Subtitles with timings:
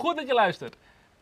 [0.00, 0.76] Goed dat je luistert.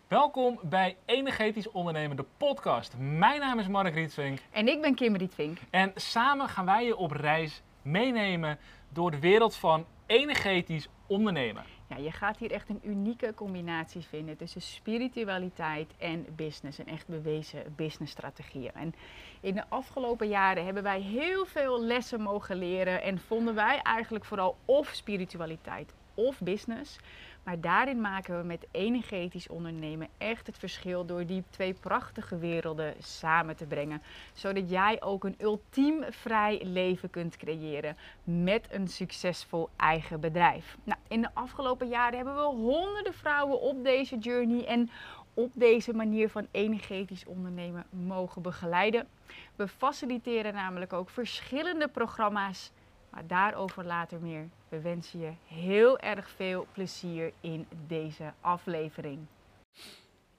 [0.09, 2.95] Welkom bij Energetisch Ondernemen, de podcast.
[2.99, 5.59] Mijn naam is Mark Rietvink En ik ben Kim Rietvink.
[5.71, 11.65] en samen gaan wij je op reis meenemen door de wereld van energetisch ondernemen.
[11.89, 16.79] Ja, je gaat hier echt een unieke combinatie vinden tussen spiritualiteit en business.
[16.79, 18.73] Een echt bewezen businessstrategieën.
[18.75, 18.95] En
[19.41, 23.03] in de afgelopen jaren hebben wij heel veel lessen mogen leren.
[23.03, 26.99] En vonden wij eigenlijk vooral of spiritualiteit of business.
[27.49, 32.95] Maar daarin maken we met energetisch ondernemen echt het verschil door die twee prachtige werelden
[32.99, 34.03] samen te brengen.
[34.33, 40.77] Zodat jij ook een ultiem vrij leven kunt creëren met een succesvol eigen bedrijf.
[40.85, 44.91] Nou, in de afgelopen jaren hebben we honderden vrouwen op deze journey en
[45.35, 49.09] op deze manier van energetisch ondernemen mogen begeleiden.
[49.57, 52.71] We faciliteren namelijk ook verschillende programma's,
[53.11, 54.49] maar daarover later meer.
[54.69, 59.27] We wensen je heel erg veel plezier in deze aflevering.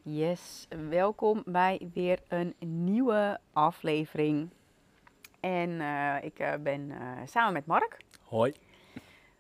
[0.02, 4.50] Yes, welkom bij weer een nieuwe aflevering.
[5.40, 7.98] En eh, ik eh, ben eh, samen met Mark.
[8.24, 8.54] Hoi.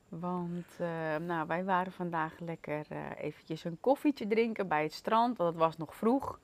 [0.09, 5.37] Want eh, nou, wij waren vandaag lekker eh, eventjes een koffietje drinken bij het strand.
[5.37, 6.39] Want het was nog vroeg.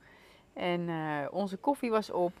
[0.52, 2.32] En eh, onze koffie was op.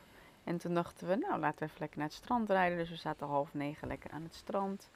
[0.44, 2.78] En toen dachten we, nou laten we even lekker naar het strand rijden.
[2.78, 4.90] Dus we zaten half negen lekker aan het strand.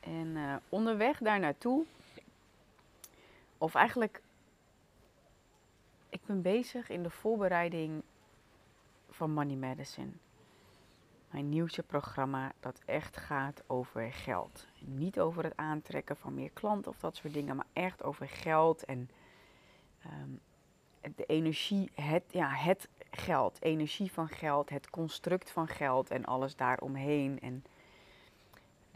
[0.00, 1.84] En eh, onderweg daar naartoe.
[3.58, 4.22] Of eigenlijk,
[6.08, 8.02] ik ben bezig in de voorbereiding
[9.10, 10.10] van Money Medicine.
[11.30, 14.66] Mijn nieuwste programma dat echt gaat over geld.
[14.78, 18.84] Niet over het aantrekken van meer klanten of dat soort dingen, maar echt over geld
[18.84, 19.10] en
[20.02, 20.30] ehm,
[21.16, 26.56] de energie, het, ja, het geld, energie van geld, het construct van geld en alles
[26.56, 27.40] daaromheen.
[27.40, 27.64] En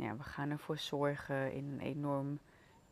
[0.03, 2.39] ja, we gaan ervoor zorgen in een enorm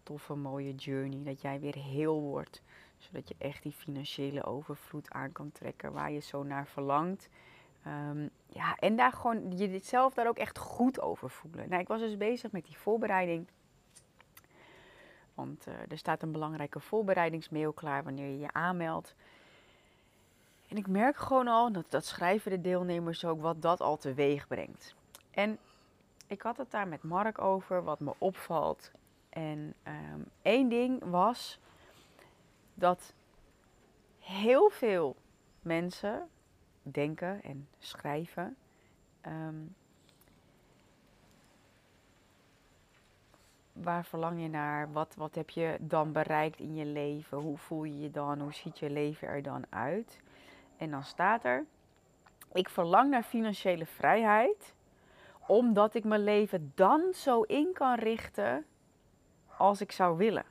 [0.02, 2.62] toffe, mooie journey dat jij weer heel wordt.
[2.98, 7.28] Zodat je echt die financiële overvloed aan kan trekken waar je zo naar verlangt.
[7.82, 11.68] Ehm, ja, en daar gewoon je dit zelf daar ook echt goed over voelen.
[11.68, 13.46] Nou, ik was dus bezig met die voorbereiding.
[15.34, 19.14] Want eh, er staat een belangrijke voorbereidingsmail klaar wanneer je je aanmeldt.
[20.68, 24.46] En ik merk gewoon al, dat, dat schrijven de deelnemers ook, wat dat al teweeg
[24.46, 24.94] brengt.
[25.30, 25.58] En
[26.30, 28.90] ik had het daar met Mark over, wat me opvalt.
[29.28, 31.58] En ehm, één ding was
[32.74, 33.14] dat
[34.18, 35.16] heel veel
[35.62, 36.28] mensen
[36.82, 38.56] denken en schrijven.
[39.20, 39.56] ehm,
[43.72, 44.92] waar verlang je naar?
[44.92, 47.38] Wat, wat heb je dan bereikt in je leven?
[47.38, 48.40] Hoe voel je je dan?
[48.40, 50.20] Hoe ziet je leven er dan uit?
[50.76, 51.64] En dan staat er:
[52.52, 54.74] Ik verlang naar financiële vrijheid,
[55.50, 58.66] omdat ik mijn leven dan zo in kan richten
[59.56, 60.44] als ik zou willen.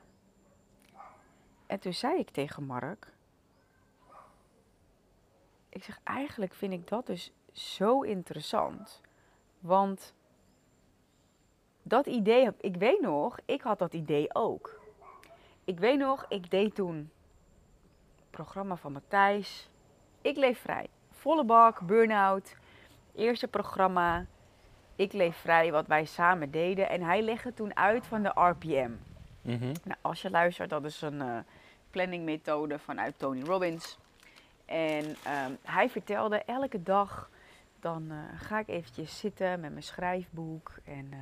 [1.65, 3.13] En toen zei ik tegen Mark:
[5.69, 9.01] ik zeg, eigenlijk vind ik dat dus zo interessant.
[9.59, 10.13] Want
[11.81, 14.79] dat idee, ik weet nog, ik had dat idee ook.
[15.63, 17.11] Ik weet nog, ik deed toen
[18.15, 19.69] het programma van Matthijs.
[20.21, 20.89] Ik leef vrij.
[21.11, 22.55] Volle bak, burn-out.
[23.15, 24.25] Eerste programma.
[24.99, 26.89] Ik leef vrij, wat wij samen deden.
[26.89, 28.91] En hij legde toen uit van de RPM.
[29.83, 31.37] Nou, als je luistert, dat is een eh,
[31.89, 33.97] planningmethode vanuit Tony Robbins.
[34.65, 37.29] En ehm, hij vertelde elke dag,
[37.79, 40.71] dan eh, ga ik eventjes zitten met mijn schrijfboek.
[40.83, 41.19] En eh,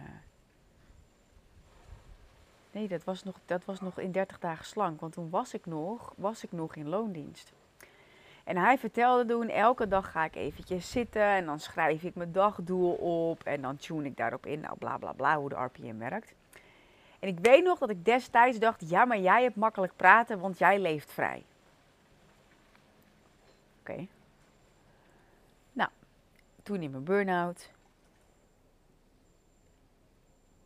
[2.71, 5.65] nee, dat was, nog, dat was nog in 30 dagen slank, want toen was ik
[5.65, 7.53] nog, was ik nog in loondienst.
[8.47, 12.31] En hij vertelde toen, elke dag ga ik eventjes zitten en dan schrijf ik mijn
[12.31, 13.43] dagdoel op.
[13.43, 16.33] En dan tune ik daarop in, nou bla bla bla, hoe de RPM werkt.
[17.19, 20.57] En ik weet nog dat ik destijds dacht, ja, maar jij hebt makkelijk praten, want
[20.57, 21.43] jij leeft vrij.
[23.79, 24.07] Oké.
[25.71, 25.89] Nou,
[26.63, 27.71] toen in mijn burn-out.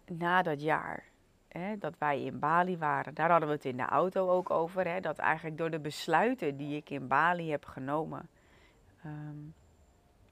[0.05, 1.03] Na dat jaar
[1.51, 4.87] hè, dat wij in Bali waren, daar hadden we het in de auto ook over.
[4.87, 8.29] Hè, dat eigenlijk door de besluiten die ik in Bali heb genomen,
[9.03, 9.37] ehm,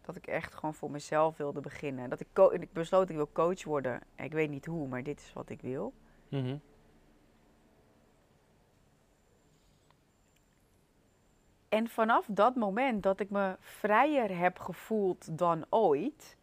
[0.02, 2.10] dat ik echt gewoon voor mezelf wilde beginnen.
[2.10, 2.28] Dat ik,
[2.62, 4.02] ik besloot, ik wil coach worden.
[4.16, 5.94] Ik weet niet hoe, maar dit is wat ik wil.
[6.30, 6.58] Mhm.
[11.70, 16.38] En vanaf dat moment dat ik me vrijer heb gevoeld dan ooit,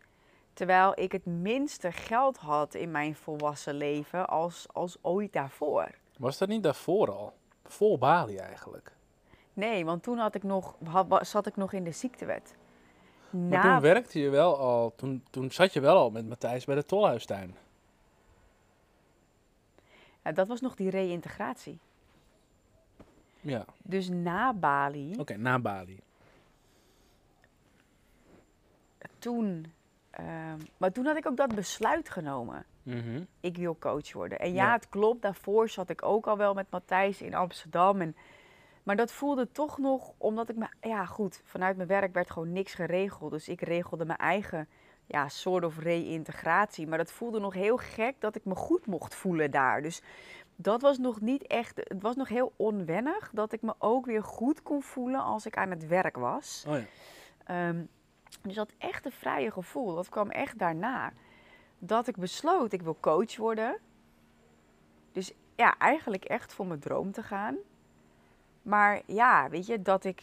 [0.57, 5.91] terwijl ik het minste geld had in mijn volwassen leven als, als ooit daarvoor.
[6.19, 7.33] Was dat niet daarvoor al?
[7.65, 8.93] Vol Bali eigenlijk.
[9.53, 12.57] Nee, want toen had ik nog, had- zat ik nog in de ziektewet.
[13.31, 16.65] Maar Na- toen werkte je wel al, toen, toen zat je wel al met Matthijs
[16.65, 17.57] bij de Tolhuistuin.
[20.25, 21.79] Ja, dat was nog die reïntegratie.
[23.41, 26.01] Ja, Dus na Bali, oké, na Bali.
[29.19, 29.73] toen,
[30.17, 32.65] ehm, maar toen had ik ook dat besluit genomen.
[32.83, 33.23] Mhm.
[33.41, 34.39] Ik wil coach worden.
[34.39, 34.73] En ja, Ja.
[34.73, 38.01] het klopt, daarvoor zat ik ook al wel met Matthijs in Amsterdam.
[38.01, 38.17] En,
[38.83, 42.53] maar dat voelde toch nog, omdat ik me, ja goed, vanuit mijn werk werd gewoon
[42.53, 43.31] niks geregeld.
[43.31, 44.69] Dus ik regelde mijn eigen,
[45.07, 46.87] ja, soort of reïntegratie.
[46.87, 49.83] Maar dat voelde nog heel gek dat ik me goed mocht voelen daar.
[49.83, 50.03] Dus
[50.57, 54.23] dat was nog niet echt, het was nog heel onwennig dat ik me ook weer
[54.23, 56.65] goed kon voelen als ik aan het werk was.
[56.69, 56.85] Oh ja.
[57.45, 57.85] Ehm,
[58.43, 61.13] dus dat echt een vrije gevoel, dat kwam echt daarna.
[61.79, 63.79] Dat ik besloot, ik wil coach worden.
[65.13, 67.57] Dus ja, eigenlijk echt voor mijn droom te gaan.
[68.63, 70.23] Maar ja, weet je, dat ik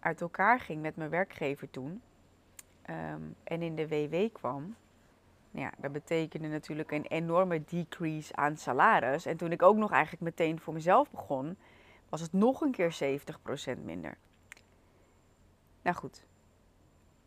[0.00, 2.02] uit elkaar ging met mijn werkgever toen.
[2.82, 4.76] ehm, en in de WW kwam.
[5.50, 9.26] Nou ja, dat betekende natuurlijk een enorme decrease aan salaris.
[9.26, 11.56] En toen ik ook nog eigenlijk meteen voor mezelf begon,
[12.08, 14.16] was het nog een keer 70% minder.
[15.82, 16.24] Nou goed,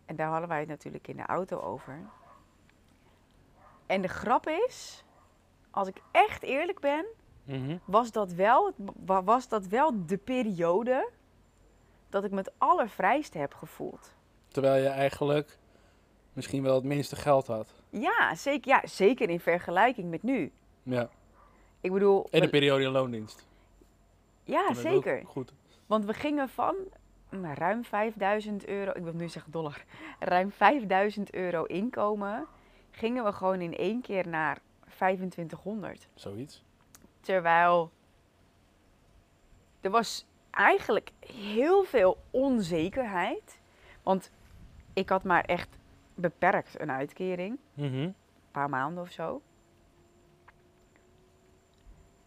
[0.06, 2.00] en daar hadden wij het natuurlijk in de auto over.
[3.86, 5.04] En de grap is,
[5.72, 7.06] als ik echt eerlijk ben,
[7.44, 7.78] Mhm.
[7.86, 8.72] was dat wel,
[9.06, 11.10] wa- was dat wel de periode
[12.10, 14.13] dat ik me het allervrijste heb gevoeld.
[14.48, 15.57] Terwijl je eigenlijk
[16.34, 17.74] misschien wel het minste geld had.
[17.90, 20.51] Ja, zeker, ja, zeker in vergelijking met nu.
[20.84, 21.10] Ja.
[21.81, 23.46] Ik bedoel, En de periode in loondienst.
[24.44, 25.24] ja, zeker.
[25.25, 25.54] Goed.
[25.86, 26.75] Want we gingen van
[27.30, 29.83] ruim 5000 euro, ik wil nu zeggen dollar,
[30.19, 32.45] ruim 5000 euro inkomen,
[32.92, 34.57] gingen we gewoon in één keer naar
[34.95, 36.07] 2500.
[36.13, 36.63] Zoiets.
[37.22, 37.92] Terwijl
[39.81, 43.60] er was eigenlijk heel veel onzekerheid.
[44.04, 44.31] Want
[44.94, 45.77] ik had maar echt
[46.13, 47.94] beperkt een uitkering, Mhm.
[47.95, 48.16] een
[48.51, 49.42] paar maanden of zo.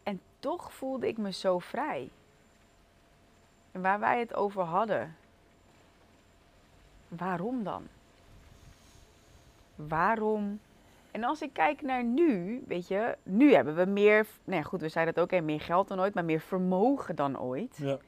[0.02, 2.10] En toch voelde ik me zo vrij.
[3.78, 5.16] En waar wij het over hadden,
[7.08, 7.82] waarom dan?
[9.75, 10.60] Waarom?
[11.10, 14.88] En als ik kijk naar nu, weet je, nu hebben we meer, nee goed, we
[14.88, 17.76] zeiden het ook, hè, meer geld dan ooit, maar meer vermogen dan ooit.
[17.76, 17.98] Ja.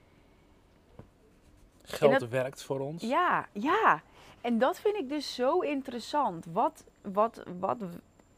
[1.82, 3.02] Geld dat- werkt voor ons.
[3.02, 4.02] Ja, ja.
[4.40, 6.46] En dat vind ik dus zo interessant.
[6.52, 7.78] Wat, wat, wat,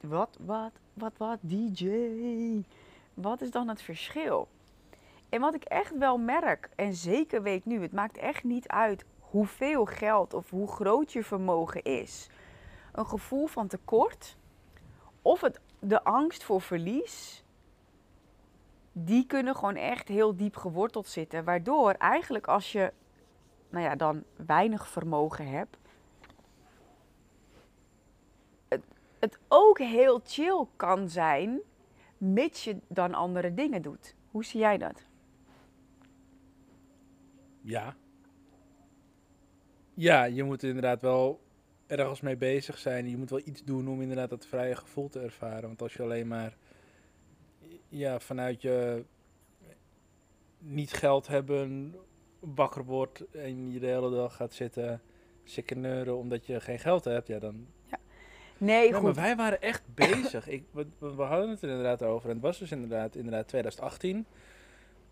[0.01, 2.63] wat, wat, wat, wat, DJ?
[3.15, 4.49] Wat is dan het verschil?
[5.33, 9.05] En wat ik echt wel merk, en zeker weet nu, het maakt echt niet uit
[9.19, 12.29] hoeveel geld of hoe groot je vermogen is.
[12.93, 14.37] Een gevoel van tekort
[15.23, 17.45] of het, de angst voor verlies,
[18.93, 21.45] die kunnen gewoon echt heel diep geworteld zitten.
[21.45, 22.93] Waardoor eigenlijk als je
[23.69, 25.77] nou ja, dan weinig vermogen hebt,
[28.69, 28.85] het,
[29.19, 31.61] het ook heel chill kan zijn,
[32.19, 34.15] mits je dan andere dingen doet.
[34.31, 35.11] Hoe zie jij dat?
[37.63, 37.97] Ja.
[39.95, 41.41] Ja, je moet inderdaad wel
[41.87, 43.11] ergens mee bezig zijn.
[43.11, 45.63] Je moet wel iets doen om inderdaad dat vrije gevoel te ervaren.
[45.63, 46.57] Want als je alleen maar
[47.89, 49.05] ja, vanuit je
[50.59, 51.95] niet geld hebben
[52.39, 55.03] wakker wordt en je de hele dag gaat zitten
[55.45, 57.67] sikkeneuren omdat je geen geld hebt, ja dan...
[58.59, 59.15] Nee, Ja, maar goed.
[59.15, 60.49] wij waren echt bezig.
[60.49, 62.29] Ik, we, we we hadden het er inderdaad over.
[62.29, 64.27] En het was dus inderdaad, inderdaad 2018.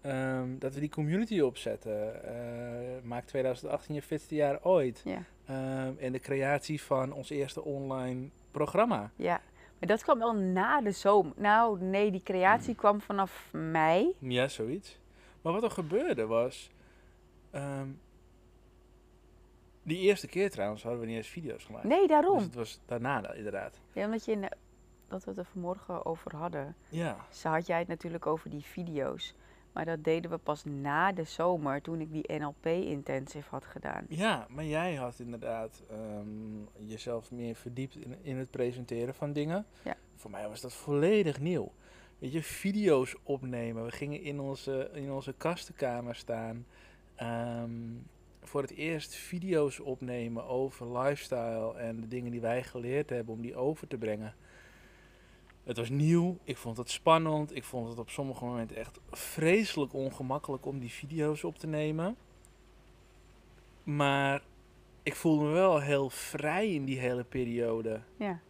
[0.01, 2.25] Ehm, dat we die community opzetten.
[2.25, 5.03] Eh, maak 2018 je fitste jaar ooit.
[5.05, 9.11] Ja, Ehm, en de creatie van ons eerste online programma.
[9.17, 9.41] ja.
[9.79, 11.33] Maar dat kwam wel na de zomer.
[11.37, 14.15] Nou, nee, die creatie kwam vanaf mei.
[14.19, 14.99] Ja, zoiets.
[15.43, 16.71] Maar wat er gebeurde was...
[17.51, 17.89] ehm,
[19.83, 21.85] die eerste keer trouwens hadden we niet eens video's gemaakt.
[21.85, 22.39] Nee, Dus daarom.
[22.39, 23.81] het was daarna da- inderdaad.
[23.93, 24.57] Ja, omdat je, in de-
[25.09, 26.77] dat we het er vanmorgen over hadden.
[26.89, 27.17] Ja.
[27.31, 29.35] Ze had jij het natuurlijk over die video's.
[29.73, 34.05] Maar dat deden we pas na de zomer, toen ik die NLP-intensive had gedaan.
[34.09, 39.67] Ja, maar jij had inderdaad ehm, jezelf meer verdiept in, in het presenteren van dingen.
[39.83, 39.97] Ja.
[40.17, 41.73] Voor mij was dat volledig nieuw.
[42.19, 43.85] Weet je, video's opnemen.
[43.85, 46.67] We gingen in onze, in onze kastenkamer staan.
[47.15, 47.71] ehm,
[48.43, 53.41] voor het eerst video's opnemen over lifestyle en de dingen die wij geleerd hebben om
[53.41, 54.35] die over te brengen.
[55.65, 59.93] Het was nieuw, ik vond het spannend, ik vond het op sommige momenten echt vreselijk
[59.95, 62.17] ongemakkelijk om die video's op te nemen.
[63.83, 64.43] Maar
[65.03, 68.01] ik voelde me wel heel vrij in die hele periode.
[68.17, 68.41] Ja.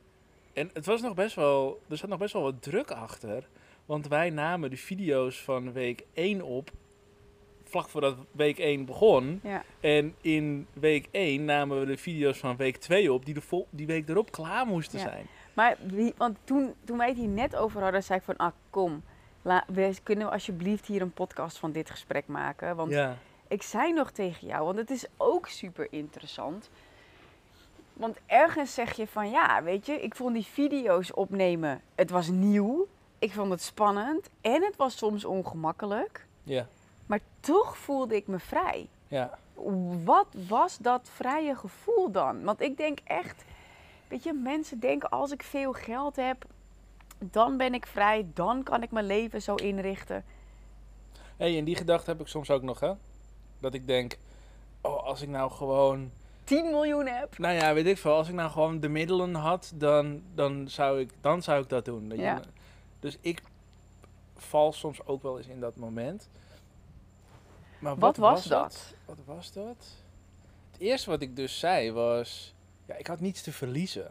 [0.53, 3.49] En het was nog best wel, er zat nog best wel wat druk achter.
[3.87, 6.71] Want wij namen de video's van week 1 op,
[7.65, 9.41] vlak voordat week 1 begon.
[9.43, 9.65] Ja.
[9.81, 13.67] En in week 1 namen we de video's van week 2 op, die, de vol-
[13.71, 15.05] die week erop klaar moesten Ja.
[15.09, 15.27] zijn.
[15.61, 15.77] Maar
[16.17, 19.03] want toen, toen wij het hier net over hadden, zei ik van, ah kom,
[19.43, 22.77] La, we, kunnen we alsjeblieft hier een podcast van dit gesprek maken?
[22.77, 23.17] Want Ja.
[23.49, 26.71] ik zei nog tegen jou, want het is ook super interessant.
[27.93, 32.29] Want ergens zeg je van ja, weet je, ik vond die video's opnemen, het was
[32.29, 32.87] nieuw.
[33.19, 36.27] Ik vond het spannend en het was soms ongemakkelijk.
[36.43, 36.67] Ja.
[37.07, 38.89] Maar toch voelde ik me vrij.
[39.09, 39.39] Ja.
[40.05, 42.45] Wat was dat vrije gevoel dan?
[42.45, 43.45] Want ik denk echt,
[44.11, 46.45] weet je, mensen denken als ik veel geld heb,
[47.19, 50.25] dan ben ik vrij, dan kan ik mijn leven zo inrichten.
[51.37, 52.93] Hey, en die gedachte heb ik soms ook nog, hè?
[53.59, 54.19] Dat ik denk,
[54.81, 56.11] oh, als ik nou gewoon
[56.45, 57.39] 10 miljoen heb.
[57.39, 58.13] Nou ja, weet ik veel.
[58.13, 61.85] Als ik nou gewoon de middelen had, dan, dan, zou, ik, dan zou ik dat
[61.85, 62.09] doen.
[62.09, 62.17] je.
[62.17, 62.41] Ja.
[63.01, 63.43] Dus ik
[64.37, 66.29] val soms ook wel eens in dat moment.
[67.79, 68.95] Maar Wat was dat?
[69.05, 69.87] Wat was dat?
[70.71, 72.55] Het eerste wat ik dus zei was...
[72.91, 74.11] Ja, ik had niets te verliezen.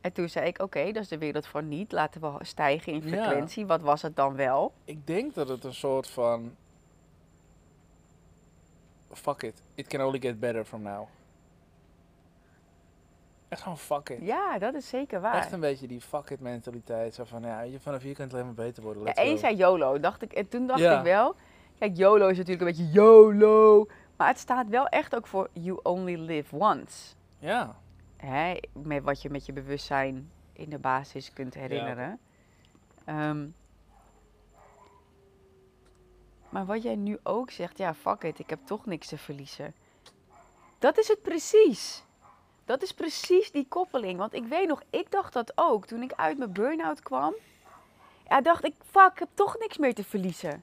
[0.00, 1.92] En toen zei ik, oké, dat is de wereld van niet.
[1.92, 3.08] Laten we stijgen in Ja.
[3.08, 3.66] frequentie.
[3.66, 4.72] Wat was het dan wel?
[4.84, 6.56] Ik denk dat het een soort van...
[9.12, 9.62] Fuck it.
[9.74, 11.06] It can only get better from now.
[13.48, 14.18] Echt gewoon fuck it.
[14.22, 15.34] Ja, dat is zeker waar.
[15.34, 17.14] Echt een beetje die fuck it mentaliteit.
[17.14, 19.02] Zo van, ja, je vanaf hier kan het alleen maar beter worden.
[19.02, 20.32] Ja, Let's Eén zei YOLO, dacht ik.
[20.32, 20.98] En toen dacht Ja.
[20.98, 21.34] ik wel,
[21.78, 23.86] kijk, YOLO is natuurlijk een beetje YOLO.
[24.20, 27.14] Maar het staat wel echt ook voor You Only Live Once.
[27.38, 27.76] Ja.
[28.16, 32.20] Hè, met wat je met je bewustzijn in de basis kunt herinneren.
[33.04, 33.48] Ehm,
[36.48, 39.74] maar wat jij nu ook zegt, ja, fuck it, ik heb toch niks te verliezen.
[40.78, 42.04] Dat is het precies.
[42.64, 44.18] Dat is precies die koppeling.
[44.18, 45.86] Want ik weet nog, ik dacht dat ook.
[45.86, 47.34] Toen ik uit mijn burn-out kwam,
[48.28, 50.62] ja, dacht ik, fuck, ik heb toch niks meer te verliezen.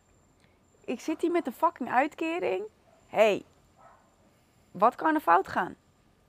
[0.86, 2.64] Ik zit hier met een fucking uitkering.
[3.08, 3.44] Hey,
[4.72, 5.76] wat kan er fout gaan?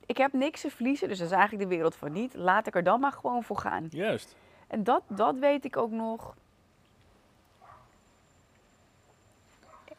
[0.05, 2.33] Ik heb niks te verliezen, dus dat is eigenlijk de wereld van niet.
[2.33, 3.87] Laat ik er dan maar gewoon voor gaan.
[3.91, 4.35] Juist.
[4.67, 6.35] En dat, dat weet ik ook nog.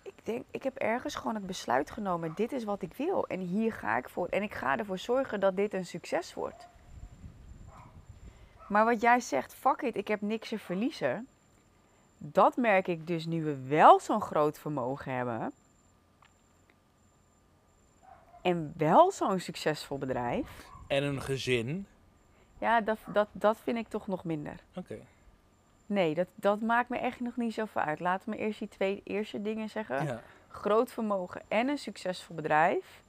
[0.02, 2.32] Ik denk, ik heb ergens gewoon het besluit genomen.
[2.34, 3.26] Dit is wat ik wil.
[3.26, 4.26] En hier ga ik voor.
[4.26, 6.68] En ik ga ervoor zorgen dat dit een succes wordt.
[8.68, 11.28] Maar wat jij zegt, fuck it, ik heb niks te verliezen.
[12.18, 15.52] Dat merk ik dus nu we wel zo'n groot vermogen hebben.
[18.42, 20.68] En wel zo'n succesvol bedrijf.
[20.87, 21.87] En een gezin.
[22.59, 24.54] Ja, dat, dat, dat vind ik toch nog minder.
[24.75, 24.99] Oké.
[25.87, 28.00] Nee, dat, dat maakt me echt nog niet zoveel uit.
[28.00, 30.04] Laten we eerst die twee eerste dingen zeggen.
[30.04, 30.23] Ja.
[30.49, 33.02] Groot vermogen en een succesvol bedrijf.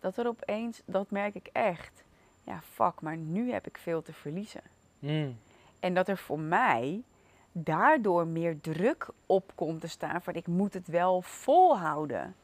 [0.00, 2.04] Dat er opeens, dat merk ik echt.
[2.44, 4.62] Ja, fuck, maar nu heb ik veel te verliezen.
[4.98, 5.38] Mm.
[5.80, 7.02] En dat er voor mij
[7.52, 12.34] daardoor meer druk op komt te staan van ik moet het wel volhouden.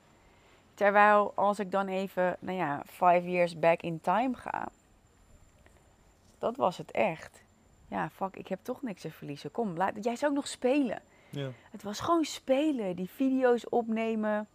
[0.74, 4.68] Terwijl als ik dan even, nou ja, five years back in time ga.
[6.38, 7.42] Dat was het echt.
[7.88, 9.50] Ja, fuck, ik heb toch niks te verliezen.
[9.50, 11.02] Kom, laat, jij zou ook nog spelen.
[11.30, 11.50] Ja.
[11.70, 14.48] Het was gewoon spelen, die video's opnemen.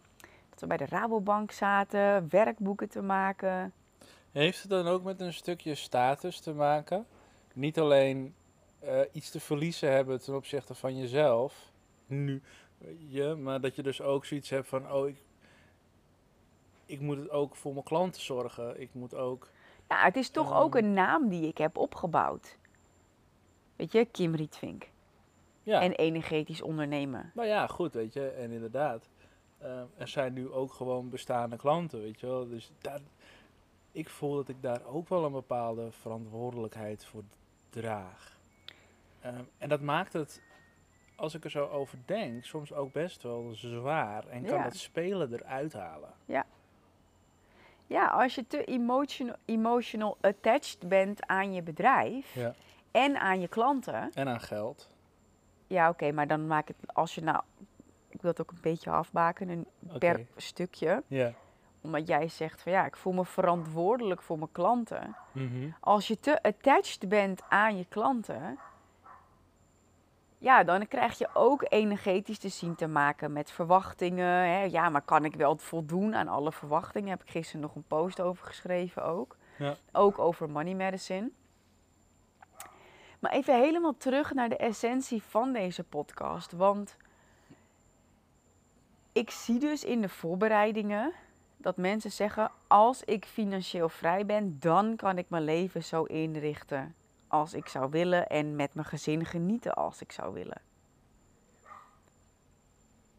[0.50, 3.72] Dat we bij de Rabobank zaten, werkboeken te maken.
[4.32, 7.06] Heeft het dan ook met een stukje status te maken?
[7.52, 8.34] Niet alleen
[8.86, 11.72] eh, iets te verliezen hebben ten opzichte van jezelf,
[12.06, 12.42] nu,
[13.08, 15.16] je, maar dat je dus ook zoiets hebt van, oh, ik,
[16.86, 18.80] ik moet het ook voor mijn klanten zorgen.
[18.80, 19.48] Ik moet ook,
[19.88, 20.58] Ja, het is toch Ehm.
[20.60, 22.56] ook een naam die ik heb opgebouwd.
[23.76, 24.88] Weet je, Kim Rietvink.
[25.62, 27.30] ja, En energetisch ondernemen.
[27.34, 29.08] nou ja, goed, weet je, en inderdaad.
[29.58, 32.48] eh, er zijn nu ook gewoon bestaande klanten, weet je wel.
[32.48, 33.00] Dus daar,
[33.92, 37.22] ik voel dat ik daar ook wel een bepaalde verantwoordelijkheid voor
[37.70, 38.33] draag.
[39.24, 40.42] Ehm, en dat maakt het,
[41.16, 44.26] als ik er zo over denk, soms ook best wel zwaar.
[44.26, 44.64] En kan Ja.
[44.64, 46.12] het spelen eruit halen.
[47.86, 52.54] Ja, als je te emotional, emotional attached bent aan je bedrijf Ja.
[52.90, 54.10] en aan je klanten.
[54.14, 54.90] En aan geld.
[55.66, 57.42] Ja, oké, maar dan maak het, als je nou,
[58.08, 59.98] ik wil het ook een beetje afbakenen Oké.
[59.98, 61.02] per stukje.
[61.06, 61.32] Ja.
[61.80, 65.16] Omdat jij zegt van ja, ik voel me verantwoordelijk voor mijn klanten.
[65.32, 65.68] Mhm.
[65.80, 68.58] Als je te attached bent aan je klanten,
[70.44, 74.26] ja, dan krijg je ook energetisch te zien te maken met verwachtingen.
[74.26, 74.62] Hè.
[74.62, 77.10] Ja, maar kan ik wel voldoen aan alle verwachtingen?
[77.10, 79.36] Heb ik gisteren nog een post over geschreven ook.
[79.58, 79.74] Ja.
[79.92, 81.30] Ook over money medicine.
[83.18, 86.52] Maar even helemaal terug naar de essentie van deze podcast.
[86.52, 86.96] Want
[89.12, 91.12] ik zie dus in de voorbereidingen
[91.56, 96.94] dat mensen zeggen: als ik financieel vrij ben, dan kan ik mijn leven zo inrichten
[97.34, 100.60] als ik zou willen en met mijn gezin genieten als ik zou willen.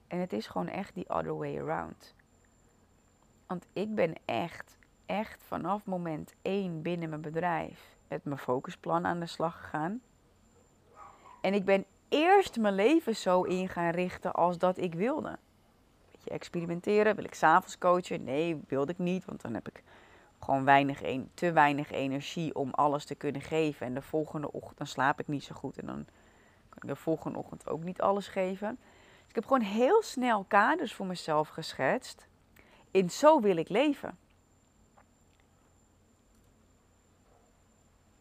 [0.08, 2.16] En het is gewoon echt die other way around.
[3.48, 9.20] Want ik ben echt, echt vanaf moment één binnen mijn bedrijf met mijn focusplan aan
[9.20, 10.02] de slag gegaan.
[11.42, 15.38] En ik ben eerst mijn leven zo in gaan richten als dat ik wilde.
[16.12, 17.16] Beetje experimenteren.
[17.16, 18.24] Wil ik s'avonds coachen?
[18.24, 19.26] Nee, wilde ik niet.
[19.26, 19.84] Want dan heb ik
[20.46, 21.02] gewoon weinig
[21.34, 23.86] te weinig energie om alles te kunnen geven.
[23.86, 25.78] En de volgende ochtend slaap ik niet zo goed.
[25.78, 26.06] En dan
[26.70, 28.80] kan ik de volgende ochtend ook niet alles geven.
[28.80, 32.28] Dus ik heb gewoon heel snel kaders voor mezelf geschetst.
[32.92, 34.18] In zo wil ik leven.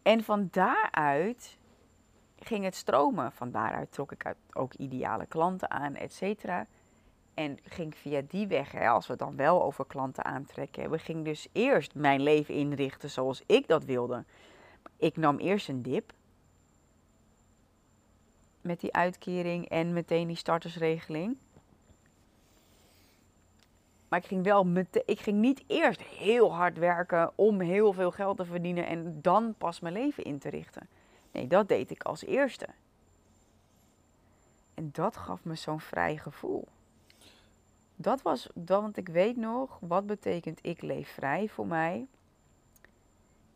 [0.02, 1.58] En van daaruit
[2.38, 3.32] ging het stromen.
[3.32, 6.66] Van daaruit trok ik ook ideale klanten aan, et cetera.
[7.34, 11.00] En ging via die weg, hè, als we het dan wel over klanten aantrekken hebben,
[11.00, 14.24] ging dus eerst mijn leven inrichten zoals ik dat wilde.
[14.96, 16.12] Ik nam eerst een dip
[18.60, 21.38] met die uitkering en meteen die startersregeling.
[24.08, 24.66] Maar ik ging wel
[25.04, 29.54] ik ging niet eerst heel hard werken om heel veel geld te verdienen en dan
[29.58, 30.88] pas mijn leven in te richten.
[31.32, 32.66] Nee, dat deed ik als eerste.
[34.74, 36.68] En dat gaf me zo'n vrij gevoel.
[37.96, 42.06] Dat was, dat, want ik weet nog, wat betekent ik leef vrij voor mij?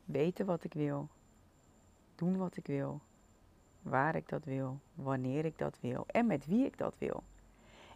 [0.05, 1.09] Weten wat ik wil.
[2.15, 3.01] Doen wat ik wil.
[3.83, 4.79] Waar ik dat wil.
[4.95, 6.05] Wanneer ik dat wil.
[6.07, 7.23] En met wie ik dat wil.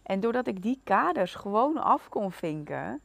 [0.03, 3.01] En doordat ik die kaders gewoon af kon vinken.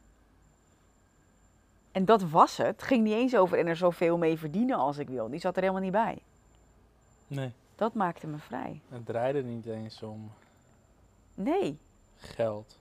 [1.91, 2.67] En dat was het.
[2.67, 5.29] Het ging niet eens over en er zoveel mee verdienen als ik wil.
[5.29, 6.21] Die zat er helemaal niet bij.
[7.27, 8.81] Nee, Dat maakte me vrij.
[8.89, 10.31] het draaide niet eens om
[11.33, 11.77] Nee.
[12.15, 12.78] geld.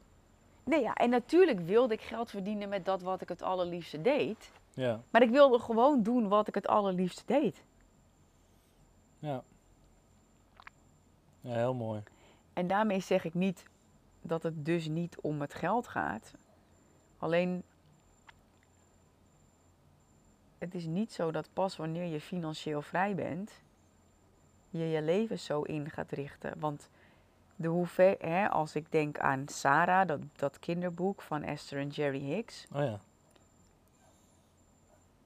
[0.68, 0.94] Nee, ja.
[0.94, 4.52] En natuurlijk wilde ik geld verdienen met dat wat ik het allerliefste deed.
[4.74, 7.64] Ja, Maar ik wilde gewoon doen wat ik het allerliefste deed.
[9.18, 9.42] ja.
[11.40, 12.02] Ja, heel mooi.
[12.52, 13.64] En daarmee zeg ik niet
[14.22, 16.32] dat het dus niet om het geld gaat.
[17.18, 17.62] Alleen,
[20.58, 23.62] het is niet zo dat pas wanneer je financieel vrij bent,
[24.70, 26.58] je je leven zo in gaat richten.
[26.58, 26.90] Want
[27.58, 32.22] de hoeveel, hè, als ik denk aan Sarah, dat, dat kinderboek van Esther en Jerry
[32.22, 32.66] Hicks.
[32.72, 33.00] Oh ja.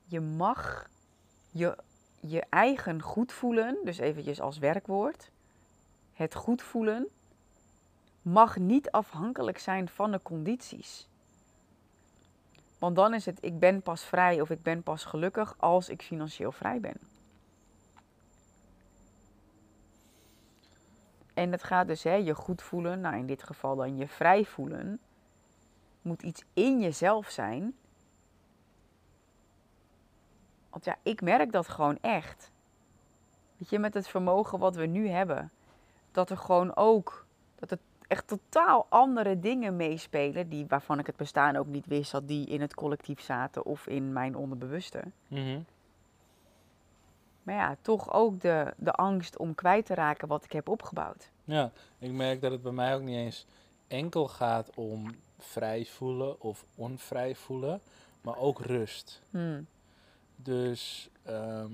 [0.04, 0.88] je mag
[1.50, 1.76] je,
[2.20, 5.30] je eigen goed voelen, dus eventjes als werkwoord,
[6.12, 7.06] het goed voelen,
[8.22, 11.08] mag niet afhankelijk zijn van de condities.
[12.78, 16.02] Want dan is het, ik ben pas vrij of ik ben pas gelukkig als ik
[16.02, 16.96] financieel vrij ben.
[21.34, 24.44] En het gaat dus, hè, je goed voelen, nou in dit geval dan je vrij
[24.44, 25.00] voelen,
[26.02, 27.74] moet iets in jezelf zijn
[30.72, 32.50] want ja, ik merk dat gewoon echt.
[33.56, 35.50] Weet je, met het vermogen wat we nu hebben.
[36.12, 40.48] Dat er gewoon ook, dat er echt totaal andere dingen meespelen.
[40.48, 43.86] Die, waarvan ik het bestaan ook niet wist dat die in het collectief zaten of
[43.86, 45.02] in mijn onderbewuste.
[45.28, 45.60] Mhm.
[47.42, 51.30] Maar ja, toch ook de, de angst om kwijt te raken wat ik heb opgebouwd.
[51.44, 53.46] Ja, ik merk dat het bij mij ook niet eens
[53.88, 57.80] enkel gaat om vrij voelen of onvrij voelen,
[58.20, 59.22] maar ook rust.
[59.30, 59.66] Hmm.
[60.36, 61.70] Dus ehm,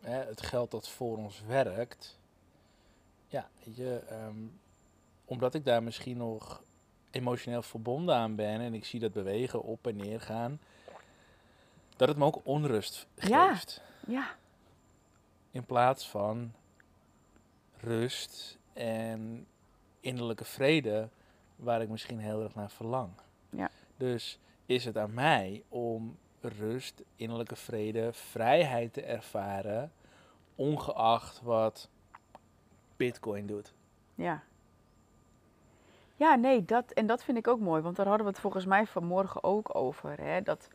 [0.00, 2.18] hè, het geld dat voor ons werkt,
[3.26, 4.36] ja, je, ehm,
[5.24, 6.62] omdat ik daar misschien nog
[7.10, 10.60] emotioneel verbonden aan ben en ik zie dat bewegen op en neer gaan,
[11.96, 13.82] dat het me ook onrust geeft.
[13.82, 13.89] Ja,
[15.50, 16.52] In plaats van
[17.76, 19.46] rust en
[20.00, 21.08] innerlijke vrede,
[21.56, 23.10] waar ik misschien heel erg naar verlang.
[23.50, 23.70] Ja.
[23.96, 29.92] Dus is het aan mij om rust, innerlijke vrede, vrijheid te ervaren,
[30.54, 31.88] ongeacht wat
[32.96, 33.72] Bitcoin doet.
[34.14, 34.42] ja.
[36.16, 37.82] Ja, nee, dat, en dat vind ik ook mooi.
[37.82, 40.20] Want daar hadden we het volgens mij vanmorgen ook over.
[40.20, 40.42] Hè?
[40.42, 40.68] Dat,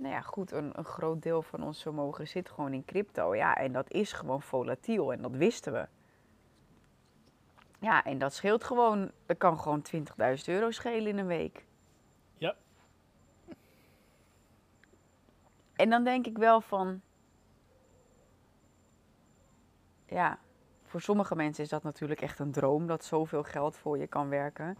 [0.00, 3.34] nou ja, goed, een, een groot deel van ons vermogen zit gewoon in crypto.
[3.34, 5.88] Ja, en dat is gewoon volatiel en dat wisten we.
[7.80, 10.04] Ja, en dat scheelt gewoon, dat kan gewoon 20.000
[10.44, 11.64] euro schelen in een week.
[12.38, 12.54] Ja.
[15.72, 17.00] En dan denk ik wel van,
[20.06, 20.38] ja,
[20.84, 24.28] voor sommige mensen is dat natuurlijk echt een droom dat zoveel geld voor je kan
[24.28, 24.78] werken.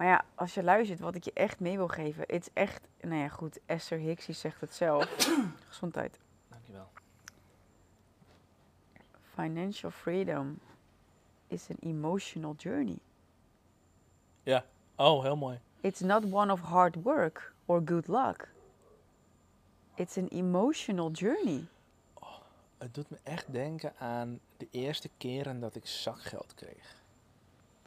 [0.00, 2.88] Maar ja, als je luistert wat ik je echt mee wil geven, het is echt,
[3.00, 5.04] nou ja goed, Esther Hicks die zegt het zelf.
[5.68, 6.18] Gezondheid.
[6.48, 6.88] Dankjewel.
[9.34, 10.58] Financial freedom
[11.46, 12.98] is an emotional journey.
[14.96, 15.60] Oh, heel mooi.
[15.80, 18.48] It's not one of hard work or good luck.
[19.94, 21.66] It's an emotional journey.
[22.78, 26.96] Het doet me echt denken aan de eerste keren dat ik zakgeld kreeg.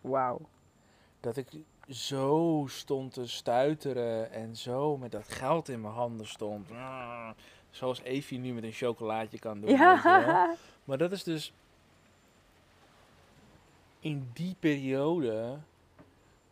[0.01, 0.41] Wauw.
[1.23, 1.47] dat ik
[1.89, 6.71] zo stond te stuiteren en zo met dat geld in mijn handen stond.
[6.71, 7.29] Ah,
[7.69, 9.69] Zoals Evie nu met een chocolaatje kan doen.
[9.69, 10.55] Ja.
[10.83, 11.53] Maar dat is dus
[13.99, 15.57] in die periode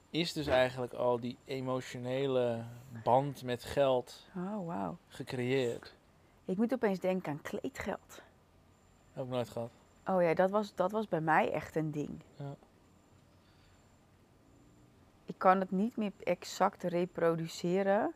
[0.09, 2.63] is dus eigenlijk al die emotionele
[3.03, 4.97] band met geld Oh, wauw.
[5.07, 5.95] gecreëerd.
[6.45, 8.21] Ik moet opeens denken aan kleedgeld.
[9.13, 9.69] Heb ik nooit gehad.
[10.07, 12.21] Oh ja, dat was, dat was bij mij echt een ding.
[12.35, 12.55] Ja.
[15.41, 18.13] Kan het niet meer exact reproduceren.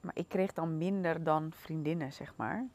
[0.00, 2.68] Maar ik kreeg dan minder dan vriendinnen, zeg maar.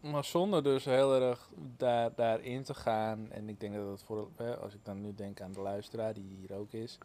[0.00, 3.30] Maar zonder dus heel erg daar, daarin te gaan.
[3.30, 4.28] En ik denk dat het voor,
[4.60, 6.98] als ik dan nu denk aan de luisteraar die hier ook is.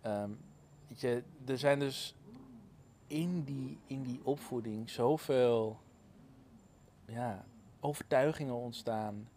[0.00, 0.30] ehm,
[0.88, 2.14] weet je, er zijn dus
[3.06, 5.78] in die, in die opvoeding zoveel
[7.04, 7.44] ja,
[7.80, 9.28] overtuigingen ontstaan.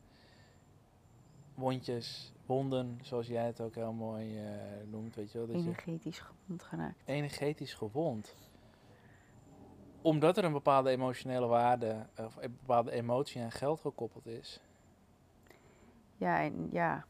[1.54, 4.44] Wondjes, wonden, zoals jij het ook heel mooi eh,
[4.86, 5.16] noemt.
[5.16, 7.02] Weet je wel, dat je Energetisch gewond geraakt.
[7.06, 8.36] energetisch gewond.
[10.02, 14.62] Omdat er een bepaalde emotionele waarde of een bepaalde emotie aan geld gekoppeld is.
[16.18, 17.06] Ja, en ja.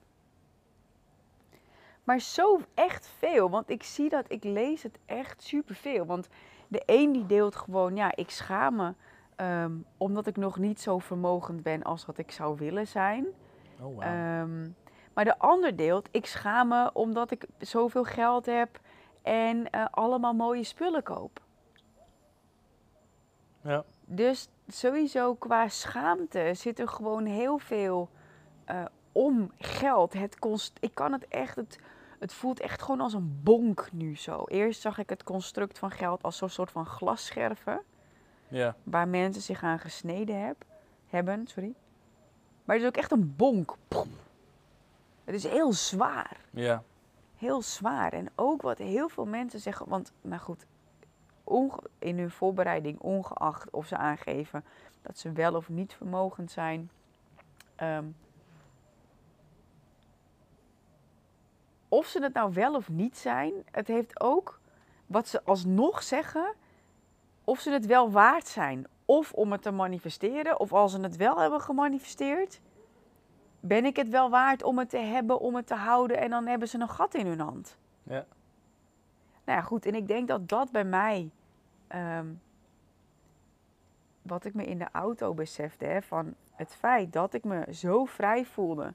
[2.03, 6.05] Maar zo echt veel, want ik zie dat, ik lees het echt superveel.
[6.05, 6.27] Want
[6.67, 8.93] de een die deelt gewoon, ja, ik schaam me
[9.35, 13.25] ehm, omdat ik nog niet zo vermogend ben als wat ik zou willen zijn.
[13.81, 14.69] Oh Ehm,
[15.15, 18.80] maar de ander deelt, ik schaam me omdat ik zoveel geld heb
[19.21, 21.41] en eh, allemaal mooie spullen koop.
[23.62, 23.84] ja.
[24.06, 28.10] Dus sowieso qua schaamte zit er gewoon heel veel
[28.65, 30.13] eh, om geld.
[30.13, 31.80] Het const ik kan het echt, het,
[32.19, 34.43] het voelt echt gewoon als een bonk nu zo.
[34.47, 37.82] Eerst zag ik het construct van geld als zo'n soort van glasscherven.
[38.47, 38.75] ja.
[38.84, 40.65] Waar mensen zich aan gesneden heb,
[41.08, 41.47] hebben.
[41.47, 41.73] Sorry.
[42.65, 43.75] Maar het is ook echt een bonk.
[43.88, 44.10] Poem.
[45.25, 46.38] Het is heel zwaar.
[46.49, 46.83] Ja.
[47.38, 48.13] Heel zwaar.
[48.13, 49.89] En ook wat heel veel mensen zeggen.
[49.89, 50.65] Want, nou goed.
[51.99, 54.63] in hun voorbereiding, ongeacht of ze aangeven
[55.01, 56.89] dat ze wel of niet vermogend zijn.
[57.75, 58.05] ehm,
[61.89, 64.59] of ze het nou wel of niet zijn, het heeft ook
[65.05, 66.53] wat ze alsnog zeggen,
[67.43, 68.88] of ze het wel waard zijn.
[69.05, 72.59] Of om het te manifesteren, of als ze het wel hebben gemanifesteerd,
[73.67, 76.47] ben ik het wel waard om het te hebben, om het te houden en dan
[76.47, 77.78] hebben ze een gat in hun hand.
[78.04, 78.25] Ja.
[79.43, 81.30] Nou ja, goed, en ik denk dat dat bij mij,
[81.88, 82.28] ehm,
[84.21, 88.06] wat ik me in de auto besefte, hè, van het feit dat ik me zo
[88.06, 88.93] vrij voelde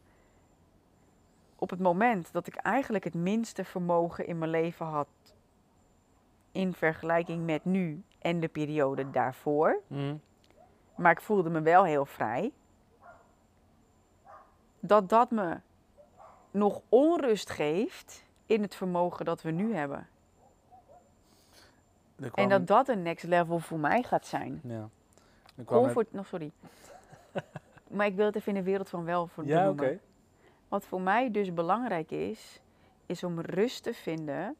[1.60, 5.08] op het moment dat ik eigenlijk het minste vermogen in mijn leven had
[6.52, 9.80] in vergelijking met nu en de periode daarvoor.
[9.86, 10.16] Mhm.
[10.96, 12.52] Maar ik voelde me wel heel vrij.
[14.80, 15.56] Dat dat me
[16.50, 20.08] nog onrust geeft in het vermogen dat we nu hebben.
[22.16, 24.60] Kwam- En dat dat een next level voor mij gaat zijn.
[24.64, 24.88] Ja.
[25.64, 26.50] Comfort, nog sorry.
[27.96, 29.98] maar ik wil het even in de wereld van wel voor Ja, oké.
[30.68, 32.60] Wat voor mij dus belangrijk is,
[33.06, 34.56] is om rust te vinden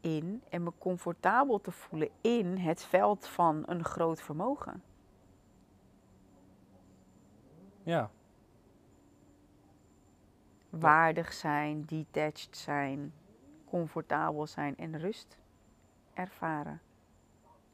[0.00, 4.82] in en me comfortabel te voelen in het veld van een groot vermogen.
[7.82, 8.10] Ja.
[10.70, 13.12] Waardig zijn, detached zijn,
[13.64, 15.38] comfortabel zijn en rust
[16.14, 16.80] ervaren.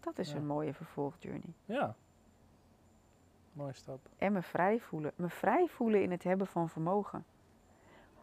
[0.00, 0.36] Dat is Ja.
[0.36, 1.54] een mooie vervolgjourney.
[1.64, 1.94] Ja.
[3.52, 3.98] Mooie stap.
[4.18, 5.12] En me vrij voelen.
[5.16, 7.24] Me vrij voelen in het hebben van vermogen.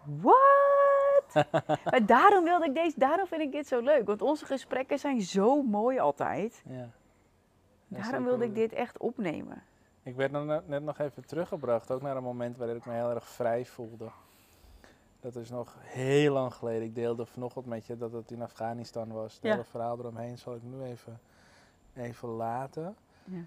[0.04, 1.34] What?
[1.92, 4.06] maar daarom wilde ik deze, daarom vind ik dit zo leuk.
[4.06, 6.64] Want onze gesprekken zijn zo mooi altijd.
[6.68, 6.90] Ja.
[7.88, 9.64] Ja, daarom wilde ik dit echt opnemen.
[10.04, 10.32] Ik werd
[10.68, 14.12] net nog even teruggebracht, ook naar een moment waarin ik me heel erg vrij voelde.
[15.24, 16.84] Dat is nog heel lang geleden.
[16.84, 19.34] Ik deelde vanochtend met je dat het in Afghanistan was.
[19.34, 19.52] Het Ja.
[19.52, 21.20] hele verhaal eromheen zal ik nu even,
[21.94, 22.96] even laten.
[23.24, 23.42] Ja.